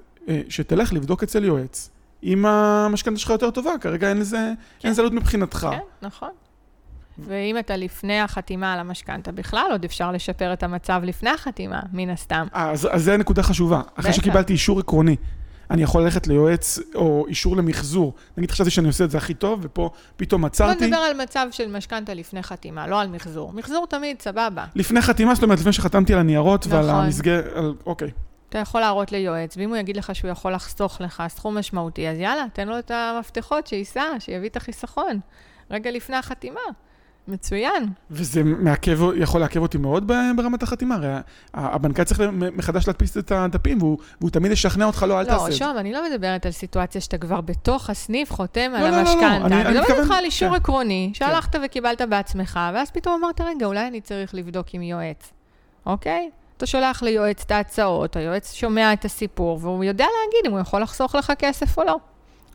שתלך 0.49 0.93
לבדוק 0.93 1.23
אצל 1.23 1.45
יועץ. 1.45 1.89
אם 2.23 2.45
המשכנתה 2.45 3.19
שלך 3.19 3.29
יותר 3.29 3.51
טובה, 3.51 3.71
כרגע 3.81 4.09
אין 4.09 4.17
לזה, 4.17 4.37
כן. 4.37 4.53
אין 4.83 4.91
לזה 4.91 5.01
עלות 5.01 5.13
מבחינתך. 5.13 5.67
כן, 5.71 5.79
נכון. 6.01 6.29
ואם 7.19 7.57
אתה 7.59 7.77
לפני 7.77 8.19
החתימה 8.19 8.73
על 8.73 8.79
המשכנתה 8.79 9.31
בכלל, 9.31 9.67
עוד 9.71 9.85
אפשר 9.85 10.11
לשפר 10.11 10.53
את 10.53 10.63
המצב 10.63 11.01
לפני 11.05 11.29
החתימה, 11.29 11.79
מן 11.93 12.09
הסתם. 12.09 12.47
אז, 12.51 12.87
אז 12.91 13.03
זו 13.03 13.17
נקודה 13.17 13.43
חשובה. 13.43 13.81
אחרי 13.95 14.13
שקיבלתי 14.13 14.53
אישור 14.53 14.79
עקרוני, 14.79 15.15
אני 15.71 15.83
יכול 15.83 16.03
ללכת 16.03 16.27
ליועץ 16.27 16.79
או 16.95 17.25
אישור 17.27 17.57
למחזור. 17.57 18.13
נגיד, 18.37 18.51
חשבתי 18.51 18.69
שאני 18.69 18.87
עושה 18.87 19.03
את 19.03 19.11
זה 19.11 19.17
הכי 19.17 19.33
טוב, 19.33 19.59
ופה 19.63 19.89
פתאום 20.17 20.45
עצרתי. 20.45 20.79
בוא 20.79 20.85
נדבר 20.85 20.97
על 20.97 21.21
מצב 21.23 21.47
של 21.51 21.77
משכנתה 21.77 22.13
לפני 22.13 22.43
חתימה, 22.43 22.87
לא 22.87 23.01
על 23.01 23.07
מחזור. 23.07 23.53
מחזור 23.53 23.87
תמיד, 23.87 24.21
סבבה. 24.21 24.65
לפני 24.75 25.01
חתימה, 25.01 25.35
זאת 25.35 25.43
אומרת, 25.43 25.59
לפני 25.59 25.73
שחתמתי 25.73 26.13
על 26.13 26.19
הניירות 26.19 26.67
נכון. 26.67 26.79
ועל 26.79 26.89
המסגר... 26.89 27.41
על... 27.55 27.73
אוקיי. 27.85 28.11
אתה 28.51 28.59
יכול 28.59 28.81
להראות 28.81 29.11
ליועץ, 29.11 29.57
ואם 29.57 29.69
הוא 29.69 29.77
יגיד 29.77 29.97
לך 29.97 30.15
שהוא 30.15 30.31
יכול 30.31 30.53
לחסוך 30.53 31.01
לך 31.01 31.23
סכום 31.27 31.57
משמעותי, 31.57 32.09
אז 32.09 32.19
יאללה, 32.19 32.45
תן 32.53 32.67
לו 32.67 32.79
את 32.79 32.91
המפתחות, 32.91 33.67
שייסע, 33.67 34.03
שיביא 34.19 34.49
את 34.49 34.57
החיסכון. 34.57 35.19
רגע 35.71 35.91
לפני 35.91 36.15
החתימה. 36.15 36.59
מצוין. 37.27 37.89
וזה 38.11 38.43
מעכב, 38.43 38.99
יכול 39.15 39.41
לעכב 39.41 39.59
אותי 39.59 39.77
מאוד 39.77 40.11
ברמת 40.35 40.63
החתימה, 40.63 40.95
הרי 40.95 41.07
הבנקאי 41.53 42.05
צריך 42.05 42.21
מחדש 42.31 42.87
להדפיס 42.87 43.17
את 43.17 43.31
הדפים, 43.31 43.77
והוא, 43.81 43.97
והוא 44.19 44.29
תמיד 44.29 44.51
ישכנע 44.51 44.85
אותך, 44.85 45.05
לא, 45.07 45.19
אל 45.19 45.23
לא, 45.23 45.29
תעשה 45.29 45.45
את 45.45 45.51
זה. 45.51 45.65
לא, 45.65 45.69
שוב, 45.69 45.77
אני 45.77 45.93
לא 45.93 46.09
מדברת 46.09 46.45
על 46.45 46.51
סיטואציה 46.51 47.01
שאתה 47.01 47.17
כבר 47.17 47.41
בתוך 47.41 47.89
הסניף 47.89 48.31
חותם 48.31 48.71
לא, 48.71 48.77
על 48.77 48.91
לא, 48.91 48.95
המשכנתה. 48.95 49.39
לא, 49.39 49.49
לא, 49.49 49.55
לא, 49.55 49.61
אני, 49.61 49.79
מדברת 49.79 49.99
איתך 49.99 50.11
על 50.11 50.25
אישור 50.25 50.49
כן. 50.49 50.55
עקרוני, 50.55 51.11
שהלכת 51.13 51.55
כן. 51.55 51.61
וקיבלת 51.65 52.01
בעצמך, 52.01 52.59
ואז 52.73 52.91
פתאום 52.91 53.23
אמרת, 53.23 53.41
רגע, 53.41 53.65
אולי 53.65 53.87
אני 53.87 54.01
צריך 54.01 54.35
לבדוק 54.35 54.67
עם 54.73 54.81
יועץ, 54.81 55.31
אוקיי? 55.85 56.29
אתה 56.61 56.69
שולח 56.69 57.03
ליועץ 57.03 57.43
את 57.45 57.51
ההצעות, 57.51 58.15
היועץ 58.15 58.53
שומע 58.53 58.93
את 58.93 59.05
הסיפור, 59.05 59.59
והוא 59.61 59.83
יודע 59.83 60.05
להגיד 60.05 60.45
אם 60.45 60.51
הוא 60.51 60.59
יכול 60.59 60.81
לחסוך 60.81 61.15
לך 61.15 61.33
כסף 61.39 61.77
או 61.77 61.83
לא. 61.83 61.95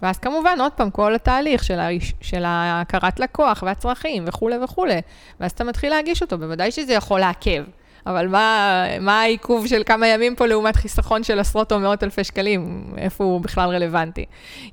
ואז 0.03 0.19
כמובן, 0.19 0.61
עוד 0.61 0.73
פעם, 0.73 0.91
כל 0.91 1.15
התהליך 1.15 1.65
של, 1.65 1.79
האיש, 1.79 2.15
של 2.21 2.45
הכרת 2.47 3.21
לקוח 3.21 3.63
והצרכים 3.67 4.25
וכולי 4.27 4.57
וכולי. 4.65 5.01
ואז 5.41 5.51
אתה 5.51 5.65
מתחיל 5.65 5.91
להגיש 5.91 6.23
אותו, 6.23 6.39
בוודאי 6.39 6.71
שזה 6.71 6.93
יכול 6.93 7.21
לעכב. 7.21 7.65
אבל 8.07 8.29
מה, 8.29 8.85
מה 9.01 9.21
העיכוב 9.21 9.67
של 9.67 9.83
כמה 9.87 10.07
ימים 10.07 10.37
פה 10.37 10.47
לעומת 10.47 10.77
חיסכון 10.77 11.25
של 11.25 11.39
עשרות 11.39 11.73
או 11.73 11.79
מאות 11.79 12.03
אלפי 12.03 12.25
שקלים? 12.25 12.95
איפה 12.99 13.25
הוא 13.25 13.41
בכלל 13.41 13.69
רלוונטי? 13.69 14.25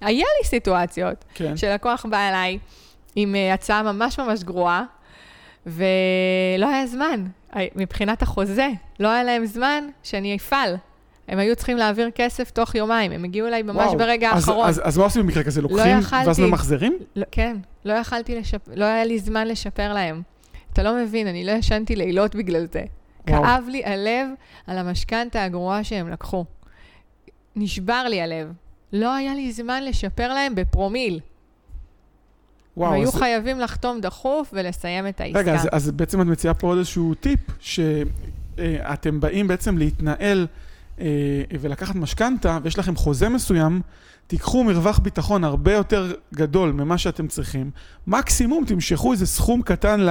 היה 0.01 0.25
לי 0.39 0.47
סיטואציות 0.47 1.25
כן. 1.33 1.57
שלקוח 1.57 2.05
בא 2.09 2.29
אליי 2.29 2.57
עם 3.15 3.35
אה, 3.35 3.53
הצעה 3.53 3.83
ממש 3.83 4.19
ממש 4.19 4.43
גרועה, 4.43 4.83
ולא 5.65 6.69
היה 6.69 6.87
זמן. 6.87 7.25
מבחינת 7.75 8.21
החוזה, 8.21 8.67
לא 8.99 9.07
היה 9.07 9.23
להם 9.23 9.45
זמן 9.45 9.87
שאני 10.03 10.35
אפעל. 10.35 10.75
הם 11.27 11.39
היו 11.39 11.55
צריכים 11.55 11.77
להעביר 11.77 12.09
כסף 12.15 12.51
תוך 12.51 12.75
יומיים, 12.75 13.11
הם 13.11 13.23
הגיעו 13.23 13.47
אליי 13.47 13.63
ממש 13.63 13.85
וואו. 13.85 13.97
ברגע 13.97 14.31
אז, 14.31 14.35
האחרון. 14.49 14.67
אז, 14.69 14.79
אז, 14.79 14.87
אז 14.87 14.97
מה 14.97 15.03
עושים 15.03 15.21
במקרה 15.21 15.43
כזה? 15.43 15.61
לוקחים 15.61 15.97
לא 15.97 16.17
ואז 16.27 16.39
ממחזרים? 16.39 16.97
לא, 17.15 17.25
כן, 17.31 17.57
לא 17.85 17.93
יכלתי 17.93 18.35
לשפר, 18.35 18.71
לא 18.75 18.85
היה 18.85 19.05
לי 19.05 19.19
זמן 19.19 19.47
לשפר 19.47 19.93
להם. 19.93 20.21
אתה 20.73 20.83
לא 20.83 20.95
מבין, 21.03 21.27
אני 21.27 21.45
לא 21.45 21.51
ישנתי 21.51 21.95
לילות 21.95 22.35
בגלל 22.35 22.65
זה. 22.73 22.83
וואו. 23.29 23.43
כאב 23.43 23.63
לי 23.67 23.85
הלב 23.85 24.27
על 24.67 24.77
המשכנתה 24.77 25.43
הגרועה 25.43 25.83
שהם 25.83 26.09
לקחו. 26.09 26.45
נשבר 27.55 28.03
לי 28.09 28.21
הלב. 28.21 28.51
לא 28.93 29.13
היה 29.13 29.35
לי 29.35 29.51
זמן 29.51 29.83
לשפר 29.83 30.33
להם 30.33 30.55
בפרומיל. 30.55 31.19
וואו, 32.77 32.91
והיו 32.91 33.07
אז... 33.07 33.15
חייבים 33.15 33.59
לחתום 33.59 34.01
דחוף 34.01 34.49
ולסיים 34.53 35.07
את 35.07 35.21
העסקה. 35.21 35.39
רגע, 35.39 35.55
אז, 35.55 35.69
אז 35.71 35.91
בעצם 35.91 36.21
את 36.21 36.25
מציעה 36.25 36.53
פה 36.53 36.67
עוד 36.67 36.77
איזשהו 36.77 37.13
טיפ, 37.13 37.39
שאתם 37.59 39.19
באים 39.19 39.47
בעצם 39.47 39.77
להתנהל 39.77 40.47
אה, 40.99 41.05
ולקחת 41.59 41.95
משכנתה, 41.95 42.59
ויש 42.63 42.79
לכם 42.79 42.95
חוזה 42.95 43.29
מסוים, 43.29 43.81
תיקחו 44.27 44.63
מרווח 44.63 44.99
ביטחון 44.99 45.43
הרבה 45.43 45.73
יותר 45.73 46.13
גדול 46.33 46.71
ממה 46.71 46.97
שאתם 46.97 47.27
צריכים. 47.27 47.71
מקסימום 48.07 48.65
תמשכו 48.65 49.11
איזה 49.11 49.27
סכום 49.27 49.61
קטן 49.61 49.99
ל... 49.99 50.09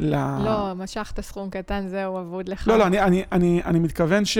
ל... 0.00 0.14
לא, 0.44 0.74
משכת 0.74 1.20
סכום 1.20 1.50
קטן, 1.50 1.88
זהו, 1.88 2.20
אבוד 2.20 2.48
לך. 2.48 2.68
לא, 2.68 2.78
לא, 2.78 2.86
אני, 2.86 3.00
אני, 3.00 3.24
אני, 3.32 3.62
אני 3.64 3.78
מתכוון 3.78 4.24
ש... 4.24 4.38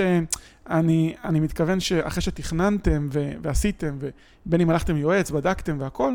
אני, 0.71 1.15
אני 1.25 1.41
מתכוון 1.41 1.81
שאחרי 1.81 2.23
שתכננתם 2.23 3.09
ו... 3.13 3.33
ועשיתם, 3.43 3.99
ובין 3.99 4.61
אם 4.61 4.71
הלכתם 4.71 4.97
יועץ, 4.97 5.31
בדקתם 5.31 5.77
והכול, 5.81 6.15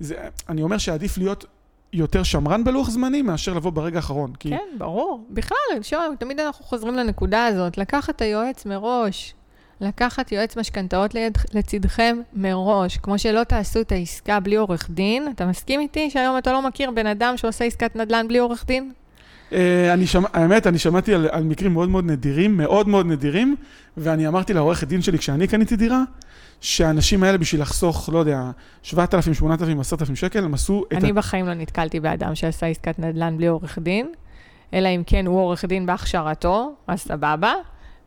זה, 0.00 0.14
אני 0.48 0.62
אומר 0.62 0.78
שעדיף 0.78 1.18
להיות 1.18 1.44
יותר 1.92 2.22
שמרן 2.22 2.64
בלוח 2.64 2.90
זמנים 2.90 3.26
מאשר 3.26 3.54
לבוא 3.54 3.70
ברגע 3.70 3.96
האחרון. 3.96 4.32
כי... 4.38 4.50
כן, 4.50 4.78
ברור. 4.78 5.24
בכלל, 5.30 5.82
שוב, 5.82 6.00
תמיד 6.18 6.40
אנחנו 6.40 6.64
חוזרים 6.64 6.94
לנקודה 6.94 7.46
הזאת, 7.46 7.78
לקחת 7.78 8.16
את 8.16 8.22
היועץ 8.22 8.66
מראש, 8.66 9.34
לקחת 9.80 10.32
יועץ 10.32 10.56
משכנתאות 10.56 11.14
לצדכם 11.54 12.16
מראש, 12.32 12.96
כמו 12.96 13.18
שלא 13.18 13.44
תעשו 13.44 13.80
את 13.80 13.92
העסקה 13.92 14.40
בלי 14.40 14.56
עורך 14.56 14.90
דין. 14.90 15.28
אתה 15.34 15.46
מסכים 15.46 15.80
איתי 15.80 16.10
שהיום 16.10 16.38
אתה 16.38 16.52
לא 16.52 16.62
מכיר 16.62 16.90
בן 16.90 17.06
אדם 17.06 17.36
שעושה 17.36 17.64
עסקת 17.64 17.96
נדל"ן 17.96 18.28
בלי 18.28 18.38
עורך 18.38 18.64
דין? 18.66 18.92
Uh, 19.50 19.54
אני 19.92 20.06
שמע, 20.06 20.28
האמת, 20.32 20.66
אני 20.66 20.78
שמעתי 20.78 21.14
על, 21.14 21.28
על 21.32 21.44
מקרים 21.44 21.72
מאוד 21.72 21.88
מאוד 21.88 22.04
נדירים, 22.04 22.56
מאוד 22.56 22.88
מאוד 22.88 23.06
נדירים, 23.06 23.56
ואני 23.96 24.28
אמרתי 24.28 24.54
לעורכת 24.54 24.88
דין 24.88 25.02
שלי 25.02 25.18
כשאני 25.18 25.46
קניתי 25.46 25.76
דירה, 25.76 26.02
שהאנשים 26.60 27.22
האלה 27.22 27.38
בשביל 27.38 27.60
לחסוך, 27.60 28.08
לא 28.12 28.18
יודע, 28.18 28.50
7,000, 28.82 29.34
8,000, 29.34 29.80
10,000 29.80 30.16
שקל, 30.16 30.44
הם 30.44 30.54
עשו 30.54 30.84
את... 30.88 30.92
אני 30.92 31.10
ה... 31.10 31.12
בחיים 31.12 31.46
לא 31.46 31.54
נתקלתי 31.54 32.00
באדם 32.00 32.34
שעשה 32.34 32.66
עסקת 32.66 32.98
נדל"ן 32.98 33.36
בלי 33.36 33.46
עורך 33.46 33.78
דין, 33.78 34.12
אלא 34.74 34.88
אם 34.88 35.02
כן 35.06 35.26
הוא 35.26 35.38
עורך 35.38 35.64
דין 35.64 35.86
בהכשרתו, 35.86 36.74
אז 36.86 37.00
סבבה. 37.00 37.52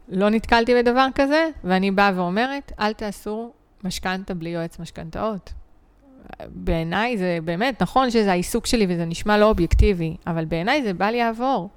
לא 0.10 0.30
נתקלתי 0.30 0.76
בדבר 0.76 1.08
כזה, 1.16 1.48
ואני 1.64 1.92
באה 1.92 2.12
ואומרת, 2.16 2.72
אל 2.80 2.94
תעשו 2.94 3.52
משכנתה 3.84 4.34
בלי 4.34 4.50
יועץ 4.50 4.80
משכנתאות. 4.80 5.54
בעיניי 6.48 7.18
זה 7.18 7.38
באמת, 7.44 7.82
נכון 7.82 8.12
שזה 8.12 8.32
העיסוק 8.32 8.66
שלי 8.66 8.86
וזה 8.90 9.06
נשמע 9.06 9.38
לא 9.38 9.46
אובייקטיבי, 9.46 10.16
אבל 10.28 10.46
בעיניי 10.46 10.84
זה 10.84 10.94
בל 10.94 11.14
יעבור. 11.14 11.70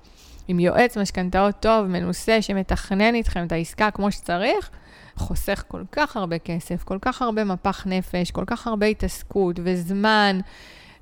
עם 0.48 0.60
יועץ 0.60 0.98
משכנתאות 0.98 1.54
טוב, 1.60 1.86
מנוסה, 1.86 2.42
שמתכנן 2.42 3.14
איתכם 3.14 3.46
את 3.46 3.52
העסקה 3.52 3.90
כמו 3.90 4.12
שצריך, 4.12 4.70
חוסך 5.16 5.64
כל 5.68 5.82
כך 5.92 6.16
הרבה 6.16 6.38
כסף, 6.38 6.82
כל 6.82 6.98
כך 7.02 7.22
הרבה 7.22 7.44
מפח 7.44 7.86
נפש, 7.86 8.30
כל 8.30 8.44
כך 8.46 8.66
הרבה 8.66 8.86
התעסקות 8.86 9.60
וזמן, 9.64 10.40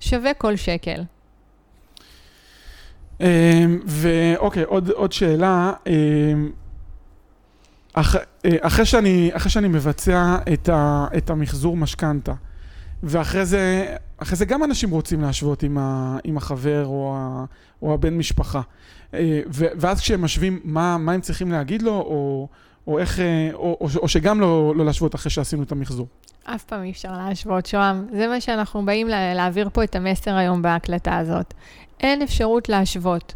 שווה 0.01 0.35
כל 0.35 0.57
שקל. 0.57 1.03
אמ, 3.21 3.81
ואוקיי, 3.87 4.63
עוד, 4.63 4.91
עוד 4.91 5.13
שאלה. 5.13 5.73
אמ, 5.87 6.51
אח, 7.93 8.17
אה, 8.17 8.57
אחרי, 8.61 8.85
שאני, 8.85 9.31
אחרי 9.33 9.51
שאני 9.51 9.69
מבצע 9.69 10.37
את, 10.53 10.69
ה, 10.69 11.07
את 11.17 11.31
המחזור 11.31 11.77
משכנתה, 11.77 12.33
ואחרי 13.03 13.47
זה, 13.47 13.95
אחרי 14.19 14.37
זה 14.37 14.45
גם 14.45 14.65
אנשים 14.65 14.91
רוצים 14.91 15.21
להשוות 15.21 15.63
עם, 15.63 15.79
ה, 15.79 16.19
עם 16.25 16.37
החבר 16.37 16.87
או, 16.87 17.15
ה, 17.17 17.45
או 17.83 17.95
הבן 17.95 18.15
משפחה. 18.19 18.61
אה, 19.15 19.41
ואז 19.53 20.01
כשהם 20.01 20.23
משווים 20.23 20.61
מה, 20.65 20.99
מה 20.99 21.13
הם 21.13 21.21
צריכים 21.21 21.53
להגיד 21.53 21.83
לו, 21.83 21.93
או, 21.93 22.49
או, 22.87 22.99
איך, 22.99 23.21
אה, 23.21 23.51
או, 23.55 23.79
או, 23.81 23.89
או 24.03 24.09
שגם 24.09 24.41
לא, 24.41 24.75
לא 24.77 24.85
להשוות 24.85 25.15
אחרי 25.15 25.31
שעשינו 25.31 25.63
את 25.63 25.73
המחזור. 25.73 26.07
אף 26.45 26.65
פעם 26.65 26.83
אי 26.83 26.91
אפשר 26.91 27.13
להשוות, 27.13 27.67
שוהם. 27.67 28.07
זה 28.13 28.27
מה 28.27 28.41
שאנחנו 28.41 28.85
באים 28.85 29.09
לה, 29.09 29.35
להעביר 29.35 29.69
פה 29.73 29.85
את 29.85 29.97
המסר 29.97 30.35
היום 30.35 30.63
בהקלטה 30.63 31.17
הזאת. 31.17 31.55
אין 32.01 32.23
אפשרות 32.23 32.69
להשוות. 32.69 33.35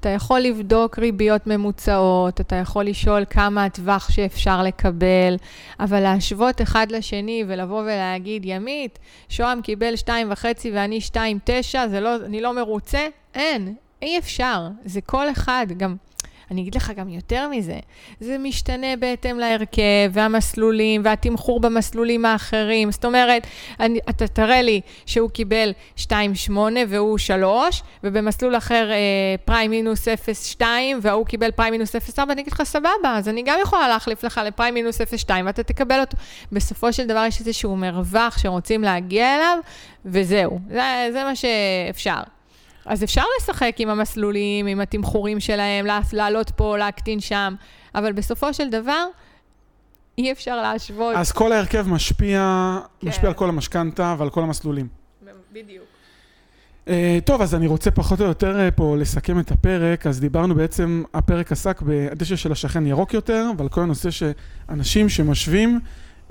אתה 0.00 0.08
יכול 0.08 0.40
לבדוק 0.40 0.98
ריביות 0.98 1.46
ממוצעות, 1.46 2.40
אתה 2.40 2.56
יכול 2.56 2.84
לשאול 2.84 3.24
כמה 3.30 3.64
הטווח 3.64 4.10
שאפשר 4.10 4.62
לקבל, 4.62 5.36
אבל 5.80 6.00
להשוות 6.00 6.62
אחד 6.62 6.86
לשני 6.90 7.44
ולבוא 7.48 7.80
ולהגיד, 7.80 8.42
ימית, 8.44 8.98
שוהם 9.28 9.62
קיבל 9.62 9.94
2.5 10.04 10.44
ואני 10.74 10.98
2.9, 11.12 11.18
לא, 12.00 12.16
אני 12.16 12.40
לא 12.40 12.56
מרוצה? 12.56 13.06
אין, 13.34 13.74
אי 14.02 14.18
אפשר. 14.18 14.68
זה 14.84 15.00
כל 15.00 15.30
אחד, 15.30 15.66
גם... 15.76 15.96
אני 16.50 16.60
אגיד 16.60 16.74
לך 16.74 16.92
גם 16.96 17.08
יותר 17.08 17.48
מזה, 17.48 17.78
זה 18.20 18.38
משתנה 18.38 18.96
בהתאם 18.96 19.38
להרכב 19.38 19.82
והמסלולים 20.12 21.02
והתמחור 21.04 21.60
במסלולים 21.60 22.24
האחרים. 22.24 22.90
זאת 22.90 23.04
אומרת, 23.04 23.46
אני, 23.80 23.98
אתה 24.08 24.28
תראה 24.28 24.62
לי 24.62 24.80
שהוא 25.06 25.30
קיבל 25.30 25.72
2.8 25.96 26.52
והוא 26.88 27.18
3, 27.18 27.82
ובמסלול 28.04 28.56
אחר 28.56 28.90
אה, 28.90 28.96
פריים 29.44 29.70
מינוס 29.70 30.08
0.2 30.58 30.62
והוא 31.02 31.26
קיבל 31.26 31.50
פריים 31.50 31.72
מינוס 31.72 31.96
0.4, 31.96 32.22
אני 32.30 32.42
אגיד 32.42 32.52
לך, 32.52 32.62
סבבה, 32.62 32.88
אז 33.04 33.28
אני 33.28 33.42
גם 33.42 33.58
יכולה 33.62 33.88
להחליף 33.88 34.24
לך 34.24 34.40
לפריים 34.46 34.74
מינוס 34.74 35.00
0.2 35.00 35.30
ואתה 35.44 35.62
תקבל 35.62 36.00
אותו. 36.00 36.16
בסופו 36.52 36.92
של 36.92 37.06
דבר 37.06 37.24
יש 37.28 37.40
איזשהו 37.40 37.76
מרווח 37.76 38.38
שרוצים 38.38 38.82
להגיע 38.82 39.36
אליו, 39.36 39.58
וזהו, 40.04 40.60
זה, 40.70 41.08
זה 41.12 41.24
מה 41.24 41.36
שאפשר. 41.36 42.35
אז 42.86 43.04
אפשר 43.04 43.22
לשחק 43.40 43.76
עם 43.78 43.88
המסלולים, 43.88 44.66
עם 44.66 44.80
התמחורים 44.80 45.40
שלהם, 45.40 45.86
לעלות 46.12 46.50
פה, 46.50 46.78
להקטין 46.78 47.20
שם, 47.20 47.54
אבל 47.94 48.12
בסופו 48.12 48.54
של 48.54 48.70
דבר, 48.70 49.06
אי 50.18 50.32
אפשר 50.32 50.62
להשוות. 50.62 51.16
אז 51.16 51.32
כל 51.32 51.52
ההרכב 51.52 51.88
משפיע, 51.88 52.40
כן. 53.00 53.08
משפיע 53.08 53.28
על 53.28 53.34
כל 53.34 53.48
המשכנתה 53.48 54.14
ועל 54.18 54.30
כל 54.30 54.42
המסלולים. 54.42 54.88
בדיוק. 55.52 55.84
Uh, 56.86 56.90
טוב, 57.24 57.42
אז 57.42 57.54
אני 57.54 57.66
רוצה 57.66 57.90
פחות 57.90 58.20
או 58.20 58.26
יותר 58.26 58.68
uh, 58.68 58.70
פה 58.70 58.96
לסכם 58.98 59.38
את 59.38 59.50
הפרק. 59.50 60.06
אז 60.06 60.20
דיברנו 60.20 60.54
בעצם, 60.54 61.02
הפרק 61.14 61.52
עסק 61.52 61.82
בדשא 61.82 62.36
של 62.36 62.52
השכן 62.52 62.86
ירוק 62.86 63.14
יותר, 63.14 63.50
ועל 63.58 63.68
כל 63.68 63.80
הנושא 63.80 64.08
שאנשים 64.10 65.08
שמשווים 65.08 65.80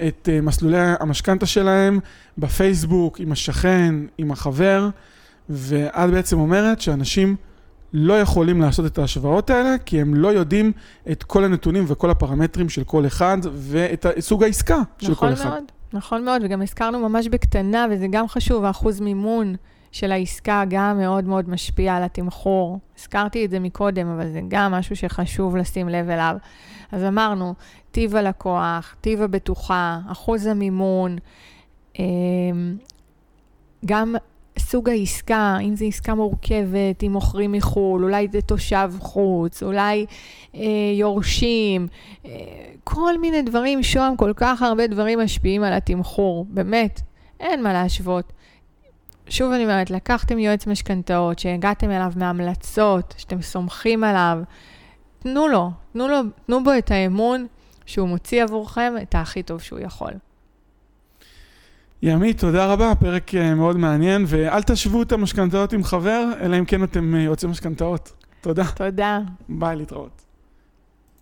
את 0.07 0.29
uh, 0.31 0.41
מסלולי 0.41 0.77
המשכנתה 0.99 1.45
שלהם 1.45 1.99
בפייסבוק, 2.37 3.19
עם 3.19 3.31
השכן, 3.31 3.95
עם 4.17 4.31
החבר. 4.31 4.89
ואת 5.49 6.09
בעצם 6.11 6.39
אומרת 6.39 6.81
שאנשים 6.81 7.35
לא 7.93 8.19
יכולים 8.19 8.61
לעשות 8.61 8.85
את 8.85 8.97
ההשוואות 8.97 9.49
האלה, 9.49 9.77
כי 9.85 10.01
הם 10.01 10.13
לא 10.13 10.27
יודעים 10.27 10.71
את 11.11 11.23
כל 11.23 11.43
הנתונים 11.43 11.85
וכל 11.87 12.09
הפרמטרים 12.09 12.69
של 12.69 12.83
כל 12.83 13.05
אחד, 13.05 13.37
ואת 13.53 14.05
סוג 14.19 14.43
העסקה 14.43 14.81
של 14.97 15.11
נכון 15.11 15.27
כל 15.27 15.33
אחד. 15.33 15.45
נכון 15.45 15.53
מאוד, 15.53 15.63
נכון 15.93 16.25
מאוד, 16.25 16.41
וגם 16.45 16.61
הזכרנו 16.61 17.09
ממש 17.09 17.27
בקטנה, 17.27 17.87
וזה 17.91 18.07
גם 18.09 18.27
חשוב, 18.27 18.63
האחוז 18.65 18.99
מימון 18.99 19.55
של 19.91 20.11
העסקה 20.11 20.63
גם 20.69 20.97
מאוד 20.97 21.25
מאוד 21.25 21.49
משפיע 21.49 21.95
על 21.95 22.03
התמחור. 22.03 22.79
הזכרתי 22.99 23.45
את 23.45 23.49
זה 23.49 23.59
מקודם, 23.59 24.07
אבל 24.07 24.31
זה 24.31 24.41
גם 24.47 24.71
משהו 24.71 24.95
שחשוב 24.95 25.57
לשים 25.57 25.89
לב 25.89 26.09
אליו. 26.09 26.35
אז 26.91 27.03
אמרנו, 27.03 27.53
טיב 27.91 28.15
הלקוח, 28.15 28.95
טיב 29.01 29.21
הבטוחה, 29.21 29.99
אחוז 30.07 30.45
המימון, 30.45 31.17
אמ, 31.99 32.03
גם 33.85 34.15
סוג 34.59 34.89
העסקה, 34.89 35.57
אם 35.61 35.75
זו 35.75 35.85
עסקה 35.85 36.15
מורכבת, 36.15 37.03
אם 37.03 37.11
מוכרים 37.11 37.51
מחו"ל, 37.51 38.03
אולי 38.03 38.27
זה 38.31 38.41
תושב 38.41 38.91
חוץ, 38.99 39.63
אולי 39.63 40.05
אה, 40.55 40.61
יורשים, 40.93 41.87
אה, 42.25 42.31
כל 42.83 43.17
מיני 43.17 43.41
דברים, 43.41 43.83
שוהם, 43.83 44.15
כל 44.15 44.33
כך 44.35 44.61
הרבה 44.61 44.87
דברים 44.87 45.19
משפיעים 45.19 45.63
על 45.63 45.73
התמחור, 45.73 46.45
באמת, 46.49 47.01
אין 47.39 47.63
מה 47.63 47.73
להשוות. 47.73 48.33
שוב 49.29 49.51
אני 49.51 49.63
אומרת, 49.63 49.89
לקחתם 49.89 50.39
יועץ 50.39 50.67
משכנתאות, 50.67 51.39
שהגעתם 51.39 51.91
אליו 51.91 52.11
מהמלצות, 52.15 53.13
שאתם 53.17 53.41
סומכים 53.41 54.03
עליו, 54.03 54.37
תנו 55.19 55.47
לו, 55.47 55.71
תנו 55.93 56.07
לו, 56.07 56.19
תנו 56.45 56.63
בו 56.63 56.71
את 56.77 56.91
האמון 56.91 57.47
שהוא 57.85 58.07
מוציא 58.07 58.43
עבורכם 58.43 58.93
את 59.01 59.15
הכי 59.15 59.43
טוב 59.43 59.61
שהוא 59.61 59.79
יכול. 59.79 60.11
ימית, 62.03 62.39
תודה 62.39 62.65
רבה, 62.65 62.93
פרק 62.99 63.35
אה, 63.35 63.55
מאוד 63.55 63.77
מעניין, 63.77 64.25
ואל 64.27 64.63
תשוו 64.63 65.01
את 65.01 65.11
המשכנתאות 65.11 65.73
עם 65.73 65.83
חבר, 65.83 66.31
אלא 66.41 66.59
אם 66.59 66.65
כן 66.65 66.83
אתם 66.83 67.15
אה, 67.15 67.21
יועצי 67.21 67.47
משכנתאות. 67.47 68.13
תודה. 68.41 68.63
תודה. 68.75 69.19
ביי, 69.49 69.75
להתראות. 69.75 70.24